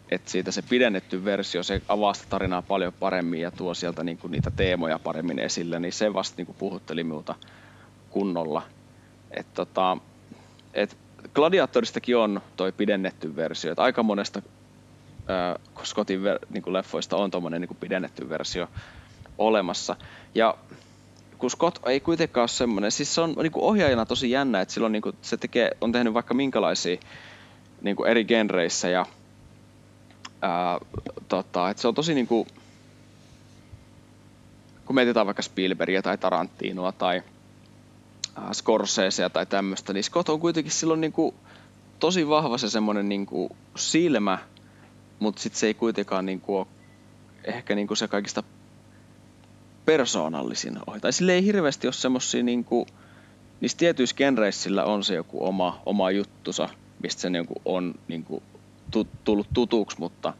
[0.10, 4.28] että siitä se pidennetty versio, se avaa sitä tarinaa paljon paremmin ja tuo sieltä niinku
[4.28, 7.36] niitä teemoja paremmin esille, niin se vasta niinku puhutteli minulta
[8.10, 8.62] kunnolla.
[9.32, 9.98] Et tota,
[10.74, 10.98] et
[11.34, 14.42] Gladiatoristakin on toi pidennetty versio, että aika monesta
[15.84, 18.68] Scottin ver, niin kuin leffoista on tuommoinen niin pidennetty versio
[19.38, 19.96] olemassa.
[20.36, 20.56] Ja
[21.38, 24.74] kun Scott ei kuitenkaan ole semmoinen, siis se on niin kuin ohjaajana tosi jännä, että
[24.74, 26.98] silloin niin kuin, se tekee, on tehnyt vaikka minkälaisia
[27.82, 29.06] niin kuin eri genreissä ja
[30.42, 30.80] ää,
[31.28, 32.48] tota, että se on tosi niin kuin,
[34.86, 37.22] kun mietitään vaikka Spielbergia tai Tarantinoa tai
[38.36, 41.36] ää, Scorsesea tai tämmöistä, niin Scott on kuitenkin silloin niin kuin,
[42.00, 44.40] tosi vahva se semmoinen niin kuin, silmä,
[45.22, 46.68] mutta sitten se ei kuitenkaan niin kuin, ole
[47.44, 48.44] ehkä niin kuin se kaikista
[49.86, 51.00] persoonallisin ohi.
[51.00, 52.88] Tai sille ei hirveästi ole semmosia niinku,
[53.62, 56.70] niissä tietyissä genreissä on se joku oma, oma juttusa,
[57.04, 58.44] mistä se niinku on niinku
[58.92, 60.34] tu, tullut tutuksi, mutta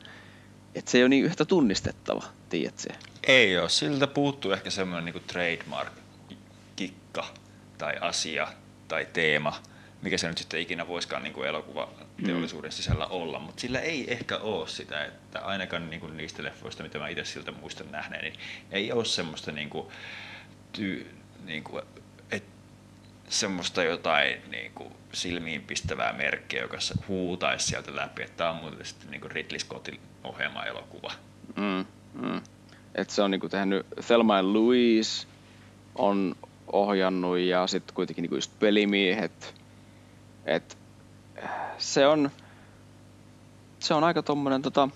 [0.76, 2.90] et se ei ole niin yhtä tunnistettava, tiedät se.
[3.28, 3.70] Ei ole.
[3.70, 7.26] Siltä puuttuu ehkä semmoinen niinku trademark-kikka
[7.78, 8.48] tai asia
[8.88, 9.54] tai teema,
[10.02, 14.38] mikä se nyt sitten ikinä voisikaan niin kuin elokuvateollisuuden sisällä olla, mutta sillä ei ehkä
[14.38, 18.40] ole sitä, että ainakaan niin kuin niistä leffoista, mitä mä itse siltä muistan nähneen, niin
[18.72, 19.88] ei ole semmoista niin kuin,
[20.74, 21.08] ty,
[21.46, 21.84] niin kuin,
[22.32, 22.44] et,
[23.30, 26.78] semmoista jotain niin kuin silmiin pistävää merkkiä, joka
[27.08, 31.12] huutaisi sieltä läpi, että tämä on muuten sitten niin kuin Ridley Scottin ohjelma elokuva.
[31.56, 32.42] Mm, mm.
[32.96, 35.28] Et se on niinku tehnyt Thelma Louise
[35.96, 36.36] on
[36.68, 39.61] ohjannut ja sitten kuitenkin niinku just pelimiehet.
[40.46, 40.78] Et
[41.78, 42.32] se on
[43.80, 44.90] se on aika tommonen tota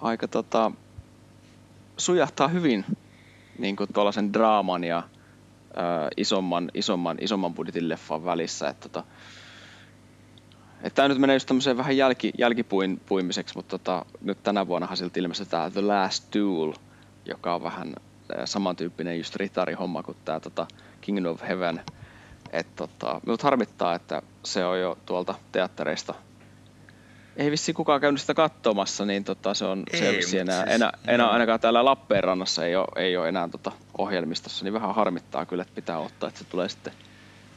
[0.00, 0.72] aika tota
[1.96, 2.84] sujahtaa hyvin
[3.58, 5.02] niinku tuollaisen draaman ja
[5.76, 8.68] ää, isomman, isomman, isomman budjetin leffan välissä.
[8.68, 9.04] Et tota,
[10.82, 15.20] että tämä nyt menee just tämmöiseen vähän jälki, jälkipuimiseksi, mutta tota, nyt tänä vuonnahan siltä
[15.20, 16.72] ilmestyi tämä The Last Duel,
[17.24, 20.66] joka on vähän äh, samantyyppinen just ritarihomma kuin tämä tota
[21.00, 21.80] King of Heaven.
[22.52, 26.14] Et tota, minut harmittaa, että se on jo tuolta teattereista
[27.38, 30.92] ei vissi kukaan käynyt sitä katsomassa, niin tota, se on Ei, mut enää, siis- enää,
[31.06, 35.62] enää, ainakaan täällä Lappeenrannassa ei ole, ei ole enää tota ohjelmistossa, niin vähän harmittaa kyllä,
[35.62, 36.92] että pitää ottaa, että se tulee sitten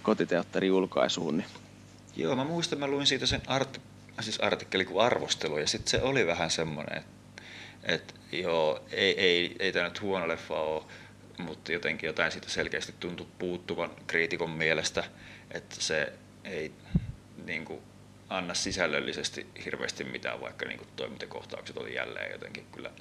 [0.04, 1.38] kotiteatterin julkaisuun.
[1.38, 1.48] Niin.
[2.16, 3.82] Joo, mä muistan, mä luin siitä sen art,
[4.20, 7.12] siis artikkeli kuin arvostelu, ja sitten se oli vähän semmoinen, että
[7.84, 10.84] et, joo, ei, ei, ei tämä nyt huono leffa ole,
[11.42, 15.04] mutta jotenkin jotain siitä selkeästi tuntui puuttuvan kriitikon mielestä,
[15.52, 16.14] että se
[16.44, 16.72] ei
[17.46, 17.82] niin kuin,
[18.30, 22.92] anna sisällöllisesti hirveästi mitään, vaikka niin kuin, toimintakohtaukset oli jälleen jotenkin kyllä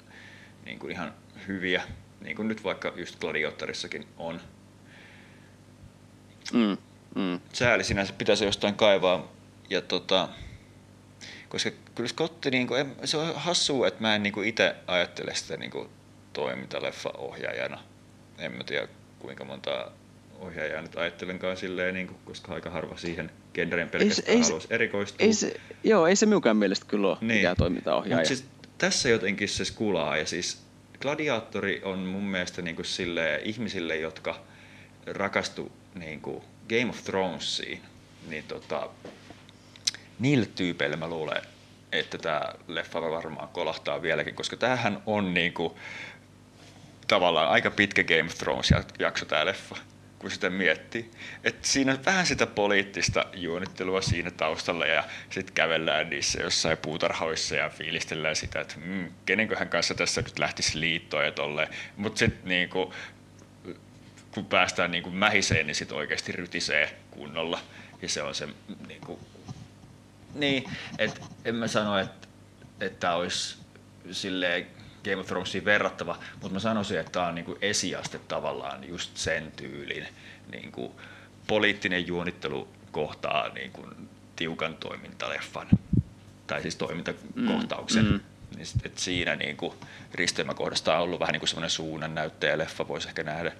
[0.65, 1.13] niin kuin, ihan
[1.47, 1.83] hyviä,
[2.21, 4.41] niin kuin nyt vaikka just Gladiatorissakin on.
[6.53, 6.77] Mm,
[7.15, 7.39] mm.
[7.53, 9.31] sääli sinänsä pitäisi jostain kaivaa.
[9.69, 10.29] Ja tota,
[11.49, 15.57] koska kyllä Scotti, niin kuin, se on hassua, että mä en niin itse ajattele sitä
[15.57, 15.89] niin kuin
[16.33, 17.90] toimintaleffa-ohjaajana.
[18.37, 18.87] En mä tiedä
[19.19, 19.91] kuinka monta
[20.39, 24.67] ohjaajaa nyt ajattelenkaan silleen, niin kuin, koska aika harva siihen genreen pelkästään ei se- haluaisi
[24.69, 25.25] erikoistua.
[25.25, 25.53] Ei se,
[25.83, 27.33] joo, ei se minunkaan mielestä kyllä ole Niin.
[27.37, 28.17] mikään toimintaohjaaja.
[28.17, 28.45] Mut siis
[28.77, 30.61] tässä jotenkin se skulaa ja siis
[31.01, 34.39] Gladiaattori on mun mielestä niin kuin sille ihmisille, jotka
[35.07, 37.81] rakastu niin kuin Game of Thronesiin,
[38.29, 38.89] niin tota,
[40.19, 41.41] niille tyypeille mä luulen,
[41.91, 45.73] että tämä leffa varmaan kolahtaa vieläkin, koska tämähän on niin kuin,
[47.11, 49.75] tavallaan aika pitkä Game of Thrones jakso tämä leffa,
[50.19, 51.11] kun sitä miettii.
[51.43, 57.55] Et siinä on vähän sitä poliittista juonittelua siinä taustalla ja sitten kävellään niissä jossain puutarhoissa
[57.55, 61.67] ja fiilistellään sitä, että mm, kenenköhän kanssa tässä nyt lähtisi liittoon ja tolleen.
[61.97, 62.93] Mutta sitten niinku,
[64.33, 67.59] kun päästään niinku mähiseen, niin sitten oikeasti rytisee kunnolla.
[68.01, 68.47] Ja se on se
[68.87, 69.19] niinku,
[70.35, 70.63] niin,
[70.97, 72.27] että en mä sano, että
[72.81, 73.57] että olisi
[74.11, 74.67] silleen
[75.03, 79.51] Game of Thronesiin verrattava, mutta mä sanoisin, että tämä on niinku esiaste tavallaan just sen
[79.55, 80.07] tyylin.
[80.51, 81.01] Niinku
[81.47, 83.87] poliittinen juonittelu kohtaa niinku
[84.35, 85.67] tiukan toimintaleffan,
[86.47, 88.05] tai siis toimintakohtauksen.
[88.05, 88.19] Mm, mm.
[88.55, 89.75] Niin sit- et siinä niinku
[90.13, 93.51] risteymäkohdasta on ollut vähän niin kuin semmoinen suunnannäyttäjäleffa, voisi ehkä nähdä.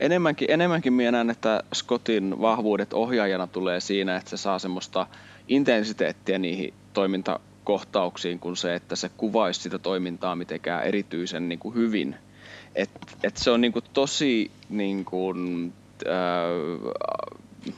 [0.00, 5.06] enemmänkin, enemmänkin minä näen, että Scottin vahvuudet ohjaajana tulee siinä, että se saa semmoista
[5.48, 6.74] intensiteettiä niihin
[7.64, 12.16] toimintakohtauksiin, kuin se, että se kuvaisi sitä toimintaa mitenkään erityisen niin kuin hyvin.
[12.74, 12.90] Et,
[13.22, 15.72] et se on niin kuin tosi niin kuin,
[16.06, 16.92] äh,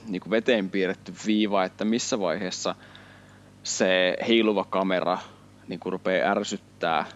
[0.08, 2.74] niin kuin veteen piirretty viiva, että missä vaiheessa
[3.62, 5.18] se heiluva kamera
[5.68, 7.06] niin kuin rupeaa ärsyttää äh,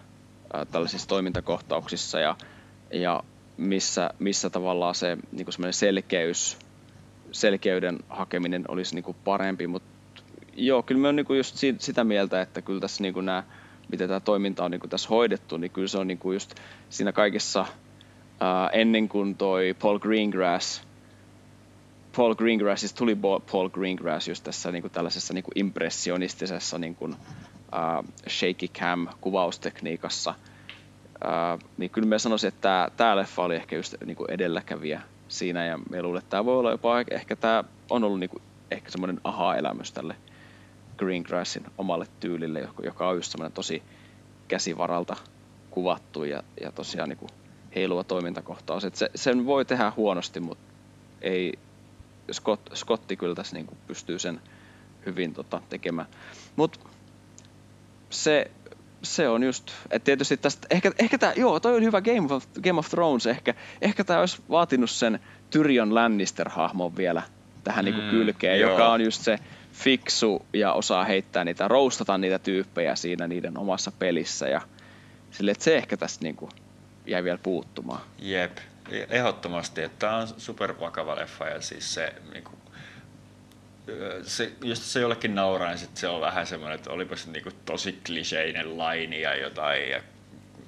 [0.72, 2.36] tällaisissa toimintakohtauksissa ja,
[2.92, 3.22] ja
[3.56, 6.58] missä, missä tavallaan se niin kuin selkeys,
[7.32, 9.95] selkeyden hakeminen olisi niin kuin parempi, mutta
[10.56, 13.42] joo, kyllä me on niin just si- sitä mieltä, että kyllä tässä niin nämä,
[13.90, 16.54] miten tämä toiminta on niin tässä hoidettu, niin kyllä se on niin just
[16.90, 17.66] siinä kaikessa
[18.40, 20.86] ää, ennen kuin toi Paul Greengrass
[22.16, 27.16] Paul Greengrassista tuli Bo- Paul Greengrass just tässä niin tällaisessa niin impressionistisessa niin kuin,
[28.28, 30.34] shaky cam kuvaustekniikassa.
[31.76, 35.78] Niin kyllä mä sanoisin, että tämä, leffa oli ehkä just niin kuin edelläkävijä siinä ja
[35.90, 39.20] me luulen, että tämä voi olla jopa ehkä tämä on ollut niin kuin, ehkä semmoinen
[39.24, 40.16] aha-elämys tälle
[40.98, 43.82] Greengrassin omalle tyylille, joka- on just semmoinen tosi
[44.48, 45.16] käsivaralta
[45.70, 47.30] kuvattu ja, ja tosiaan niin kuin
[47.74, 48.84] heiluva toimintakohtaus.
[48.84, 50.64] Et se, sen voi tehdä huonosti, mutta
[51.20, 51.58] ei,
[52.32, 54.40] Scott, Scotti kyllä tässä niin kuin pystyy sen
[55.06, 56.08] hyvin tota, tekemään.
[56.56, 56.78] Mutta
[58.10, 58.50] se,
[59.02, 62.44] se on just, että tietysti tästä, ehkä, ehkä tämä, joo, toi oli hyvä Game of,
[62.62, 65.20] Game of Thrones ehkä, ehkä tämä olisi vaatinut sen
[65.50, 67.22] Tyrion Lannister-hahmon vielä
[67.64, 68.70] tähän mm, Mm, niinku kylkeen, joo.
[68.70, 69.38] joka on just se
[69.76, 74.60] fiksu ja osaa heittää niitä, roustata niitä tyyppejä siinä niiden omassa pelissä ja
[75.30, 76.48] sille, että se ehkä tästä niinku
[77.06, 78.00] jäi vielä puuttumaan.
[78.18, 78.58] Jep.
[79.10, 82.56] ehdottomasti, että tämä on supervakava leffa ja siis se, niin kuin,
[84.22, 87.54] se jos se jollekin nauraa, niin se on vähän semmoinen, että olipa se niin kuin,
[87.64, 89.90] tosi kliseinen laini ja jotain.
[89.90, 90.00] Ja,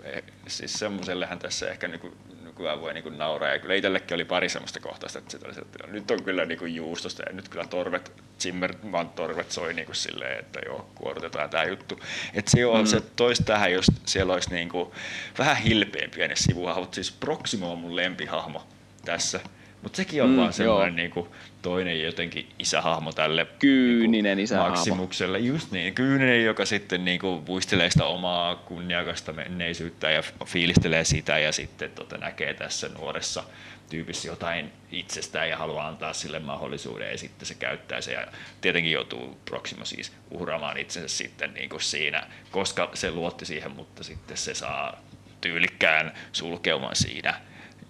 [0.03, 2.17] eh, siis semmoisellehan tässä ehkä niin kuin,
[2.59, 3.49] nykyään voi niin nauraa.
[3.49, 7.23] Ja kyllä itsellekin oli pari semmoista kohtaista, että, oli, että nyt on kyllä niin juustosta
[7.27, 12.01] ja nyt kyllä torvet, Zimmerman torvet soi niin kuin silleen, että joo, kuorutetaan tämä juttu.
[12.35, 12.87] Että se, on, mm.
[12.87, 14.91] se toisi tähän, jos siellä olisi niin kuin
[15.39, 16.95] vähän hilpeämpiä ne sivuhahmot.
[16.95, 18.67] Siis Proximo on mun lempihahmo
[19.05, 19.41] tässä.
[19.83, 21.29] Mutta sekin on mm, vaan semmoinen niin kuin,
[21.63, 24.75] toinen jotenkin isähahmo tälle kyyninen niin isähahmo.
[24.75, 25.39] Maksimukselle.
[25.39, 31.39] Just niin, kyyninen, joka sitten niin kuin, muistelee sitä omaa kunniakasta menneisyyttä ja fiilistelee sitä
[31.39, 33.45] ja sitten tota, näkee tässä nuoressa
[33.91, 38.27] tyypissä jotain itsestään ja haluaa antaa sille mahdollisuuden ja sitten se käyttää se ja
[38.61, 44.05] tietenkin joutuu Proximo siis uhraamaan itsensä sitten niin kuin siinä, koska se luotti siihen, mutta
[44.05, 45.03] sitten se saa
[45.41, 47.41] tyylikkään sulkeuman siinä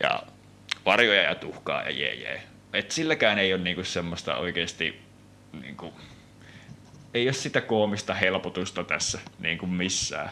[0.01, 0.23] ja
[0.87, 2.43] varjoja ja tuhkaa ja jee jee.
[2.73, 5.01] Et silläkään ei ole niinku semmoista oikeasti,
[5.63, 5.93] niinku,
[7.15, 10.31] ei ole sitä koomista helpotusta tässä niinku missään.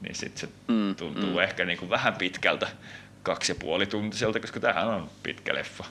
[0.00, 1.38] Niin sit se mm, tuntuu mm.
[1.38, 2.68] ehkä niinku vähän pitkältä
[3.22, 5.84] kaksi ja puoli tuntiselta, koska tämähän on pitkä leffa.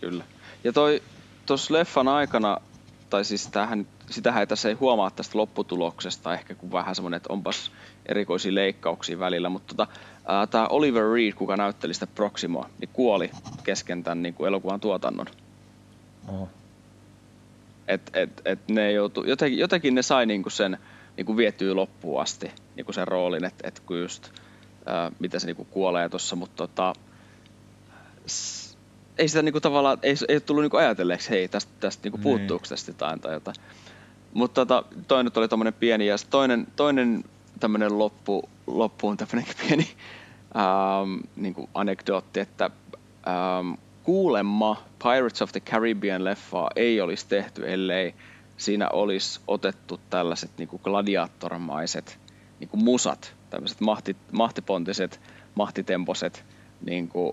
[0.00, 0.24] Kyllä.
[0.64, 1.02] Ja toi
[1.46, 2.58] tuossa leffan aikana,
[3.10, 7.32] tai siis tämähän, sitähän ei tässä ei huomaa tästä lopputuloksesta, ehkä kun vähän semmoinen, että
[7.32, 7.72] onpas
[8.06, 9.92] erikoisia leikkauksia välillä, mutta tota,
[10.50, 13.30] tämä Oliver Reed, kuka näytteli sitä Proximoa, niin kuoli
[13.64, 15.26] kesken tämän niin kuin elokuvan tuotannon.
[16.28, 16.48] Oho.
[17.88, 20.78] Et, et, et ne joutu, jotenkin, jotenkin ne sai niin kuin sen
[21.16, 24.30] niin kuin viettyä loppuun asti niin kuin sen roolin, että et kun just,
[25.18, 26.92] miten se niin kuin kuolee tuossa, mutta tota,
[28.26, 28.78] s-
[29.18, 32.12] ei sitä niin kuin tavallaan, ei, ei tullut niin kuin ajatelleeksi, hei, tästä, tästä niin
[32.12, 33.56] kuin puuttuuko tästä jotain tai jotain.
[34.34, 37.24] Mutta tota, toinen oli tuommoinen pieni ja toinen, toinen
[37.64, 39.88] tämmöinen loppu, loppuun tämmöinen pieni
[40.56, 42.70] ähm, niin kuin anekdootti, että
[43.28, 48.14] ähm, kuulemma Pirates of the Caribbean leffaa ei olisi tehty, ellei
[48.56, 52.18] siinä olisi otettu tällaiset niin kuin gladiaattormaiset
[52.60, 55.20] niin kuin musat, tämmöiset mahti, mahtipontiset,
[55.54, 56.44] mahtitemposet
[56.86, 57.32] niin kuin,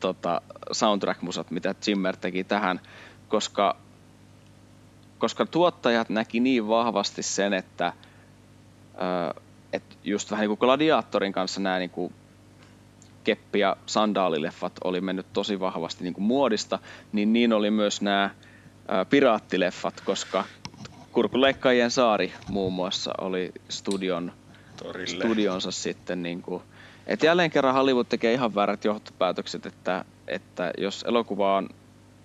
[0.00, 0.42] tota,
[0.72, 2.80] soundtrack-musat, mitä Zimmer teki tähän,
[3.28, 3.76] koska,
[5.18, 7.92] koska tuottajat näki niin vahvasti sen, että
[9.74, 12.14] että just vähän niin kuin Gladiatorin kanssa nämä niin kuin
[13.24, 16.78] keppi- ja sandaalileffat oli mennyt tosi vahvasti niin kuin muodista,
[17.12, 18.30] niin niin oli myös nämä
[18.88, 20.44] ää, piraattileffat, koska
[21.12, 24.32] Kurkuleikkaajien saari muun muassa oli studion,
[25.06, 26.22] studionsa sitten.
[26.22, 26.62] Niin kuin,
[27.06, 31.68] et jälleen kerran Hollywood tekee ihan väärät johtopäätökset, että, että jos elokuva on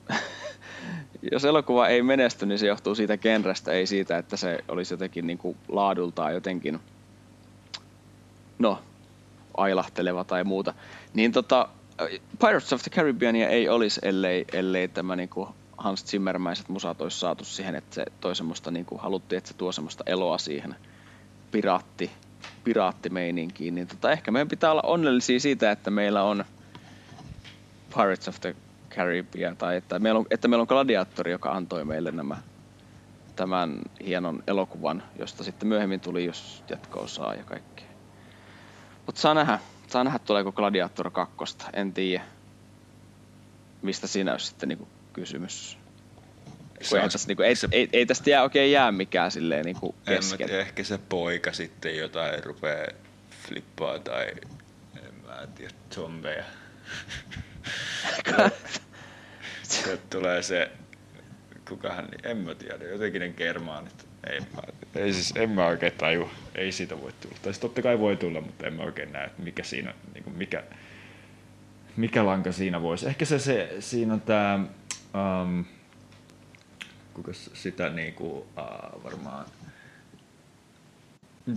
[1.32, 5.28] jos elokuva ei menesty, niin se johtuu siitä genrestä, ei siitä, että se olisi jotenkin
[5.28, 6.80] niin kuin laadultaan jotenkin,
[8.60, 8.80] no,
[9.58, 10.74] ailahteleva tai muuta.
[11.14, 11.70] Niin tota,
[12.40, 17.20] Pirates of the Caribbeania ei olisi, ellei, ellei tämä niin kuin Hans Zimmermäiset musat olisi
[17.20, 20.76] saatu siihen, että se toi semmoista, niin kuin haluttiin, että se tuo semmoista eloa siihen
[21.52, 22.12] piraatti,
[22.64, 23.76] piraattimeininkiin.
[23.76, 26.46] Niin tota, ehkä meidän pitää olla onnellisia siitä, että meillä on
[27.96, 28.56] Pirates of the
[28.90, 32.38] Caribbean, tai että meillä on, että meillä on gladiaattori, joka antoi meille nämä,
[33.36, 37.89] tämän hienon elokuvan, josta sitten myöhemmin tuli jos jatko-osaa ja kaikkea.
[39.10, 42.24] Mutta saa nähdä, saa nähdä tuleeko Gladiator 2, en tiedä
[43.82, 45.78] mistä siinä olisi sitten niinku kysymys.
[46.90, 49.96] Kun ei, tästä, niinku, ei, se, ei, ei, tästä jää oikein jää mikään silleen niinku
[50.06, 50.42] kesken.
[50.42, 52.88] En tiedä, ehkä se poika sitten jotain rupeaa
[53.48, 54.28] flippaa tai
[55.08, 56.44] en mä tiedä, zombeja.
[59.64, 60.72] Sieltä tulee se,
[61.70, 64.09] kukahan, en mä tiedä, jotenkin ne germaanit.
[64.28, 64.40] Ei,
[64.96, 67.36] ei siis, en mä oikein taju, ei siitä voi tulla.
[67.36, 70.36] Tai siis totta kai voi tulla, mutta en mä oikein näe, mikä siinä, niin kuin
[70.36, 70.64] mikä,
[71.98, 73.08] mikä lanka siinä voisi.
[73.08, 74.60] Ehkä se, se siinä on tämä,
[75.44, 75.66] um,
[77.14, 79.46] kuka sitä niin kuin, uh, varmaan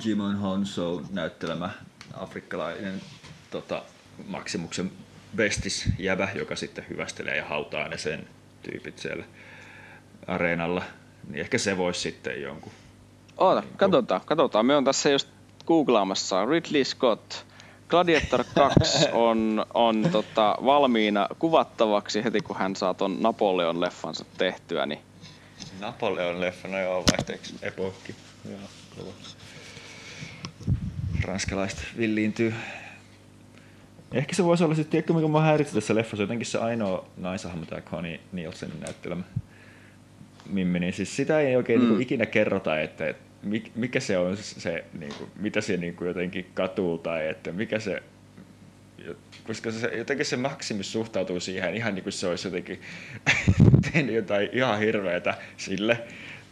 [0.04, 1.70] Jimon Honso näyttelemä
[2.14, 3.00] afrikkalainen
[3.50, 3.82] tota,
[4.26, 4.92] Maksimuksen
[5.36, 8.28] bestis jävä, joka sitten hyvästelee ja hautaa ne sen
[8.62, 9.24] tyypit siellä
[10.26, 10.84] areenalla.
[11.28, 12.72] Niin ehkä se voisi sitten jonkun...
[13.36, 14.66] Oota, niin katsotaan, katsotaan.
[14.66, 15.28] Me on tässä just
[15.66, 16.44] googlaamassa.
[16.44, 17.34] Ridley Scott,
[17.88, 24.86] Gladiator 2 on, on tota, valmiina kuvattavaksi heti, kun hän saa ton Napoleon-leffansa tehtyä.
[24.86, 25.00] Niin...
[25.80, 28.14] Napoleon-leffa, no joo, vaihteeksi epokki.
[28.50, 28.60] Joo,
[28.96, 29.12] kova.
[31.24, 32.54] Ranskalaiset villiintyy
[34.12, 37.66] Ehkä se voisi olla sitten, tiedätkö mikä mä häiritsi tässä leffassa, jotenkin se ainoa naisahmo,
[37.66, 39.22] tämä Connie Nielsenin näyttelemä
[40.50, 41.84] Mimmi, niin siis sitä ei oikein mm.
[41.84, 43.14] niin kuin, ikinä kerrota, että,
[43.74, 47.78] mikä se on se, niin kuin, mitä se niin kuin, jotenkin katuu tai että mikä
[47.78, 48.02] se
[49.46, 52.80] koska se, jotenkin se Maximus suhtautuu siihen ihan niin kuin se olisi jotenkin
[53.92, 55.98] tehnyt jotain ihan hirveätä sille,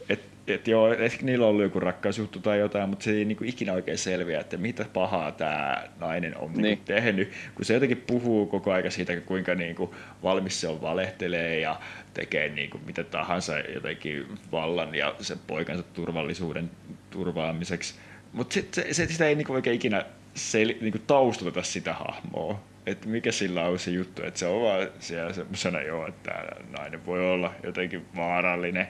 [0.09, 3.37] että et joo, ehkä niillä on ollut joku rakkausjuttu tai jotain, mutta se ei niin
[3.37, 6.63] kuin ikinä oikein selviä, että mitä pahaa tämä nainen on niin.
[6.63, 6.63] Niin.
[6.63, 9.91] Niin tehnyt, kun se jotenkin puhuu koko ajan siitä, kuinka niin kuin
[10.23, 11.81] valmis se on valehtelee ja
[12.15, 16.71] tekee niin kuin mitä tahansa jotenkin vallan ja sen poikansa turvallisuuden
[17.11, 17.95] turvaamiseksi.
[18.33, 20.05] Mutta sit, se, se, sitä ei niin kuin oikein ikinä
[20.35, 22.61] sel, niin kuin taustata sitä hahmoa.
[22.87, 26.45] Että mikä sillä on se juttu, että se on vaan siellä semmoisena joo, että tämä
[26.79, 28.89] nainen voi olla jotenkin vaarallinen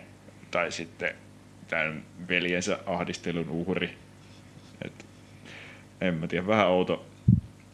[0.50, 1.14] tai sitten
[1.68, 3.96] tämän veljensä ahdistelun uhri.
[4.84, 5.06] Et,
[6.00, 7.06] en mä tiedä, vähän outo,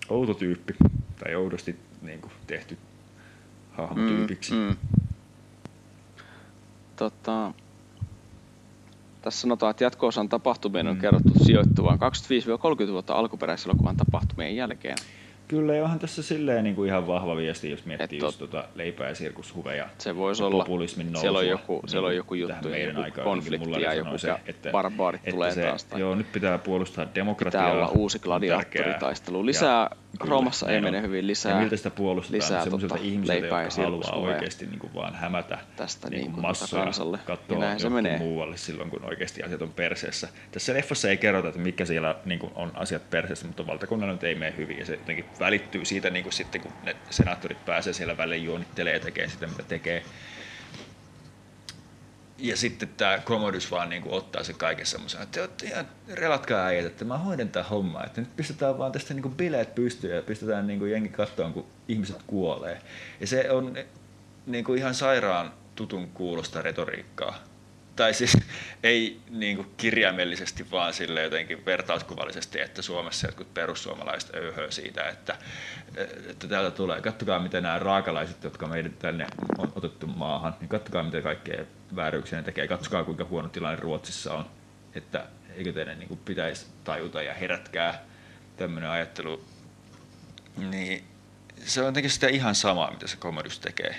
[0.09, 0.75] outo tyyppi
[1.19, 2.79] tai oudosti niin kuin, tehty
[3.73, 4.53] hahmotyypiksi.
[4.53, 4.77] Mm, mm.
[6.97, 7.53] Tota,
[9.23, 11.01] tässä sanotaan, että jatko-osan tapahtumien on Mm.
[11.01, 14.97] kerrottu sijoittuvan 25-30 vuotta alkuperäiselokuvan tapahtumien jälkeen.
[15.49, 19.09] Kyllä, onhan tässä silleen niin kuin ihan vahva viesti, jos miettii Et just tota leipää
[19.09, 19.89] ja sirkushuveja.
[19.99, 20.65] Se voisi ja olla.
[20.65, 21.21] populismin nousua.
[21.21, 24.35] Siellä on joku, niin siellä on joku juttu, meidän joku konflikti ja joku se,
[24.73, 25.85] barbaarit tulee se, taas.
[25.85, 27.65] Tai Joo, nyt pitää puolustaa demokratiaa.
[27.65, 29.47] pitää olla uusi gladiaattoritaistelu.
[29.47, 31.61] Lisää, Ja kyllä, Roomassa ei mene hyvin Ja lisää.
[31.61, 32.37] miltä sitä puolustetaan?
[32.43, 36.33] lisää Sellaisilta tota ihmisiltä, ja jotka haluaa oikeasti niin kuin vaan hämätä tästä niin niin
[36.33, 37.19] kuin massoja kansalle.
[37.27, 38.19] katsoa Ja se menee.
[38.19, 40.29] muualle silloin, kun oikeasti asiat on perseessä.
[40.53, 44.25] Tässä leffassa ei kerrota, että mikä siellä niin kuin on asiat perseessä, mutta valtakunnalla nyt
[44.25, 44.79] ei mene hyvin.
[44.79, 48.93] Ja se jotenkin välittyy siitä, niin kuin sitten, kun ne senaattorit pääsee siellä väliin juonittelee
[48.93, 50.03] ja tekee sitä, mitä tekee.
[52.39, 55.89] Ja sitten tämä Commodus vaan niin kuin ottaa se kaiken semmoisen, että te olette ihan
[56.14, 59.74] relatkaa äijät, että mä hoidan tämän hommaa, että nyt pistetään vaan tästä niin kuin bileet
[59.74, 62.80] pystyyn ja pistetään niin kuin jengi kattoon, kun ihmiset kuolee.
[63.20, 63.76] Ja se on
[64.47, 67.39] niin kuin ihan sairaan tutun kuulosta retoriikkaa.
[67.97, 68.39] Tai siis
[68.83, 75.37] ei niin kuin kirjaimellisesti, vaan sille jotenkin vertauskuvallisesti, että Suomessa jotkut perussuomalaiset öyhöö siitä, että,
[76.29, 77.01] että täältä tulee.
[77.01, 79.27] Kattokaa, miten nämä raakalaiset, jotka meidän tänne
[79.59, 81.65] on otettu maahan, niin kattokaa, miten kaikkea
[81.97, 82.69] vääryyksiä ne tekee.
[82.69, 84.51] Katsokaa, kuinka huono tilanne Ruotsissa on.
[84.95, 88.03] Että eikö teidän niin kuin pitäisi tajuta ja herätkää
[88.57, 89.45] tämmöinen ajattelu.
[90.57, 91.05] Niin
[91.65, 93.97] se on jotenkin sitä ihan samaa, mitä se Commodus tekee.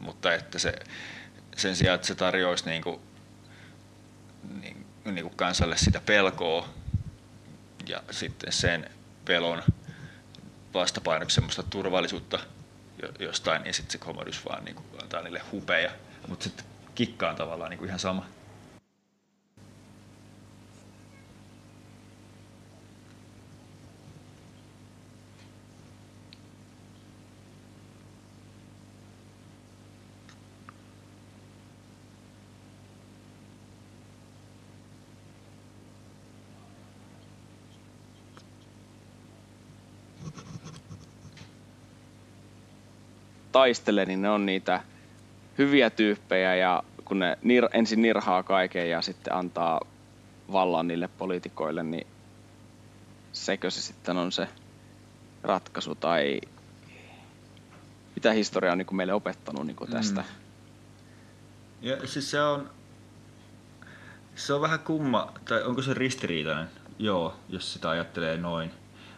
[0.00, 0.74] Mutta että se,
[1.56, 3.00] sen sijaan, että se tarjoaisi niin kuin,
[4.60, 6.68] niin, niin kuin kansalle sitä pelkoa
[7.88, 8.90] ja sitten sen
[9.24, 9.62] pelon
[10.74, 12.38] vastapainoksi semmoista turvallisuutta
[13.02, 15.90] jo- jostain, niin sitten se Commodus vaan niin kuin antaa niille hupeja.
[16.28, 18.26] Mutta sitten kikka on tavallaan niin kuin ihan sama.
[43.52, 44.80] Taistelee, niin ne on niitä
[45.58, 49.80] hyviä tyyppejä ja kun ne nir, ensin nirhaa kaiken ja sitten antaa
[50.52, 52.06] vallan niille poliitikoille, niin
[53.32, 54.48] sekö se sitten on se
[55.42, 56.40] ratkaisu tai
[58.16, 60.20] mitä historia on niin kuin meille opettanut niin kuin tästä.
[60.20, 60.26] Mm.
[61.82, 62.70] Ja siis se on,
[64.34, 66.68] se on vähän kumma, tai onko se ristiriitainen?
[66.98, 68.70] Joo, jos sitä ajattelee noin.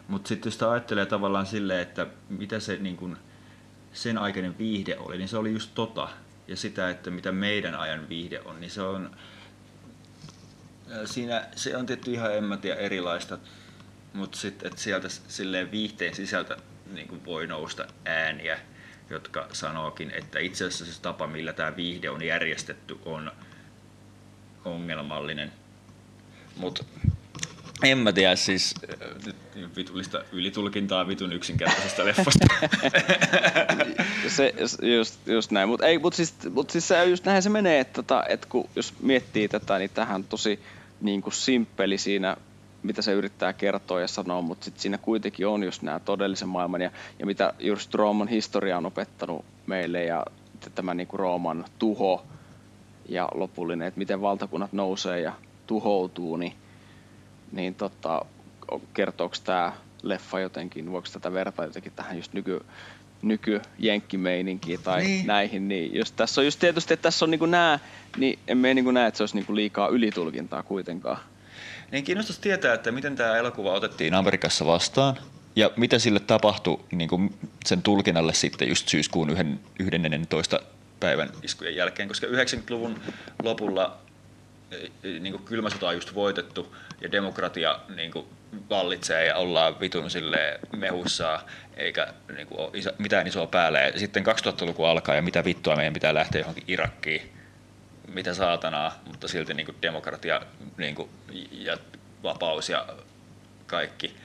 [0.07, 3.17] Mutta sitten jos sitä ajattelee tavallaan silleen, että mitä se niin kun,
[3.95, 6.09] sen aikainen viihde oli, niin se oli just tota.
[6.47, 9.15] Ja sitä, että mitä meidän ajan viihde on, niin se on,
[11.05, 13.37] siinä se on tietty ihan, en mä tiedä, erilaista.
[14.13, 16.57] Mutta sitten, että sieltä silleen viihteen sisältä
[16.93, 18.59] niin kuin voi nousta ääniä,
[19.09, 23.31] jotka sanookin, että itse asiassa se tapa, millä tämä viihde on järjestetty, on
[24.65, 25.51] ongelmallinen.
[26.57, 26.83] Mutta
[27.83, 28.75] en mä tiedä, siis
[29.75, 32.45] vitullista ylitulkintaa vitun yksinkertaisesta leffasta.
[34.27, 37.93] Se, just, just näin, mutta mut siis, mut siis se just näin se menee, että,
[37.93, 40.59] tota, että kun, jos miettii tätä, niin tähän on tosi
[41.01, 42.37] niin kuin simppeli siinä,
[42.83, 46.81] mitä se yrittää kertoa ja sanoa, mutta sitten siinä kuitenkin on just nämä todellisen maailman
[46.81, 50.25] ja, ja mitä just Rooman historia on opettanut meille ja
[50.75, 52.25] tämä niin kuin Rooman tuho
[53.09, 55.33] ja lopullinen, että miten valtakunnat nousee ja
[55.67, 56.53] tuhoutuu, niin,
[57.55, 58.25] niin tota,
[58.93, 62.61] kertooko tämä leffa jotenkin, voiko tätä verta jotenkin tähän just nyky,
[63.21, 65.27] nykyjenkkimeininkiin tai Niin.
[65.27, 67.79] näihin, niin just tässä on just tietysti, että tässä on niinku nämä,
[68.17, 71.17] niin emme niinku näe, että se olisi niinku liikaa ylitulkintaa kuitenkaan.
[71.91, 75.15] Niin kiinnostaisi tietää, että miten tämä elokuva otettiin Amerikassa vastaan
[75.55, 77.35] ja mitä sille tapahtui niin kuin
[77.65, 80.59] sen tulkinnalle sitten just syyskuun yhden- 11.
[80.99, 82.99] päivän iskujen jälkeen, koska 90-luvun
[83.43, 83.97] lopulla
[85.03, 88.25] niin kuin kylmä sota on just voitettu ja demokratia niin kuin
[88.69, 91.39] vallitsee ja ollaan vitun sille mehussa
[91.77, 93.79] eikä niinku ole iso, mitään isoa päällä.
[93.79, 97.31] Ja sitten 2000-luku alkaa ja mitä vittua meidän pitää lähteä johonkin Irakkiin.
[98.07, 100.41] Mitä saatanaa, mutta silti niinku demokratia
[100.77, 101.09] niinku,
[101.51, 101.77] ja
[102.23, 102.87] vapaus ja
[103.67, 104.15] kaikki.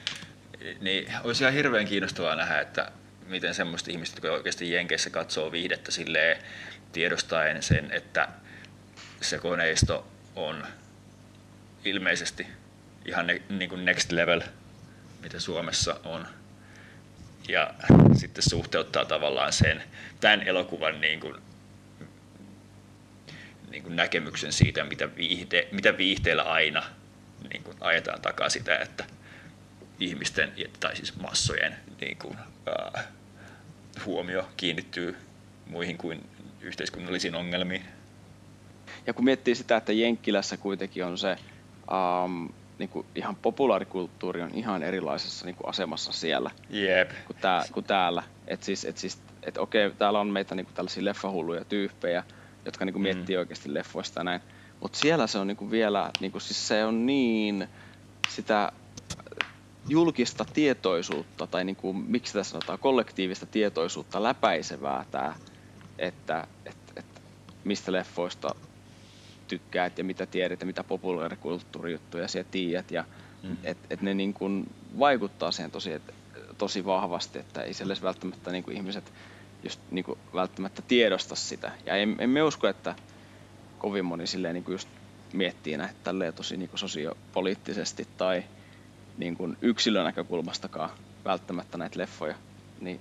[0.81, 2.91] Niin olisi ihan hirveän kiinnostavaa nähdä, että
[3.27, 6.37] miten semmoiset ihmiset, jotka oikeasti Jenkeissä katsoo viihdettä silleen
[6.91, 8.27] tiedostaen sen, että
[9.21, 10.63] se koneisto on
[11.85, 12.47] ilmeisesti
[13.05, 14.41] ihan ne, niin kuin next level,
[15.21, 16.27] mitä Suomessa on.
[17.47, 17.73] Ja
[18.13, 19.83] sitten suhteuttaa tavallaan sen,
[20.19, 21.35] tämän elokuvan niin kuin,
[23.71, 26.83] niin kuin näkemyksen siitä, mitä, viihde, mitä viihteellä aina
[27.49, 29.05] niin kuin ajetaan takaa sitä, että
[29.99, 33.03] ihmisten tai siis massojen niin kuin, ää,
[34.05, 35.17] huomio kiinnittyy
[35.65, 36.29] muihin kuin
[36.61, 37.85] yhteiskunnallisiin ongelmiin.
[39.07, 41.35] Ja kun miettii sitä, että Jenkkilässä kuitenkin on se
[42.25, 47.11] um, niin kuin ihan populaarikulttuuri on ihan erilaisessa niin kuin asemassa siellä Jep.
[47.27, 48.23] kuin, tää, kuin täällä.
[48.47, 52.23] Että siis, et siis, et okei, täällä on meitä niin kuin tällaisia leffahulluja tyyppejä,
[52.65, 53.03] jotka niin kuin Mm.
[53.03, 54.41] miettii oikeasti leffoista ja näin.
[54.79, 57.67] Mutta siellä se on niin kuin vielä, niin kuin, siis se on niin
[58.29, 58.71] sitä
[59.89, 65.35] julkista tietoisuutta, tai niin kuin, miksi sitä sanotaan, kollektiivista tietoisuutta läpäisevää tämä,
[65.99, 67.05] että et, et,
[67.63, 68.55] mistä leffoista
[69.51, 72.91] tykkäät ja mitä tiedät ja mitä populaarikulttuurijuttuja siellä tiedät.
[72.91, 73.05] Ja
[73.43, 73.57] Mm.
[73.63, 76.01] et, et ne niin kuin vaikuttaa siihen tosi, et,
[76.57, 79.13] tosi vahvasti, että ei siellä välttämättä niin kuin ihmiset
[79.63, 81.71] just niin kuin välttämättä tiedosta sitä.
[81.85, 82.95] Ja en, emme usko, että
[83.77, 84.89] kovin moni silleen niin kuin just
[85.33, 88.43] miettii näitä tälleen tosi niin kuin sosiopoliittisesti tai
[89.17, 90.89] niin kuin yksilön näkökulmastakaan
[91.25, 92.35] välttämättä näitä leffoja.
[92.79, 92.99] Niin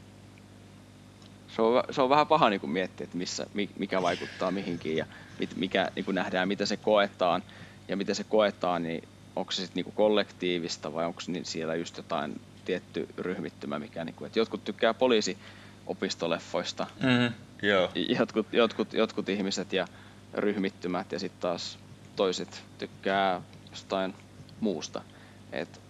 [1.56, 4.96] se on, se on vähän paha niin kuin miettiä, että missä, mi- mikä vaikuttaa mihinkin
[4.96, 5.06] ja
[5.38, 7.42] mit, mikä niin kuin nähdään, miten se koetaan.
[7.88, 11.74] Ja miten se koetaan, niin onko se sitten niin kuin kollektiivista vai onko niin siellä
[11.74, 17.34] just jotain tietty ryhmittymä, mikä niin kuin, että jotkut tykkää poliisiopistoleffoista, Mm-hmm.
[17.62, 17.90] Joo.
[18.18, 19.86] jotkut, jotkut, jotkut ihmiset ja
[20.34, 21.78] ryhmittymät ja sitten taas
[22.16, 24.14] toiset tykkää jostain
[24.60, 25.02] muusta.
[25.52, 25.80] Et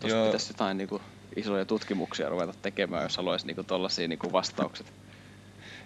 [0.00, 1.00] tuosta pitäisi jotain niinku
[1.36, 4.92] isoja tutkimuksia ruveta tekemään, jos haluaisi niinku tollasia niinku vastaukset.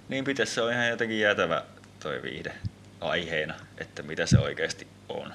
[0.09, 1.63] Niin pitäisi se on ihan jotenkin jäätävä
[2.01, 2.53] toi viihde
[3.01, 5.33] aiheena, että mitä se oikeasti on.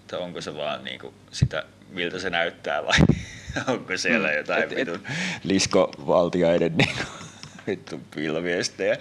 [0.00, 2.98] Että onko se vaan niinku sitä, miltä se näyttää vai
[3.74, 5.02] onko siellä Mm, jotain et- et- vitun
[5.44, 7.02] liskovaltiaiden niinku
[7.66, 8.96] vittu pilviestejä.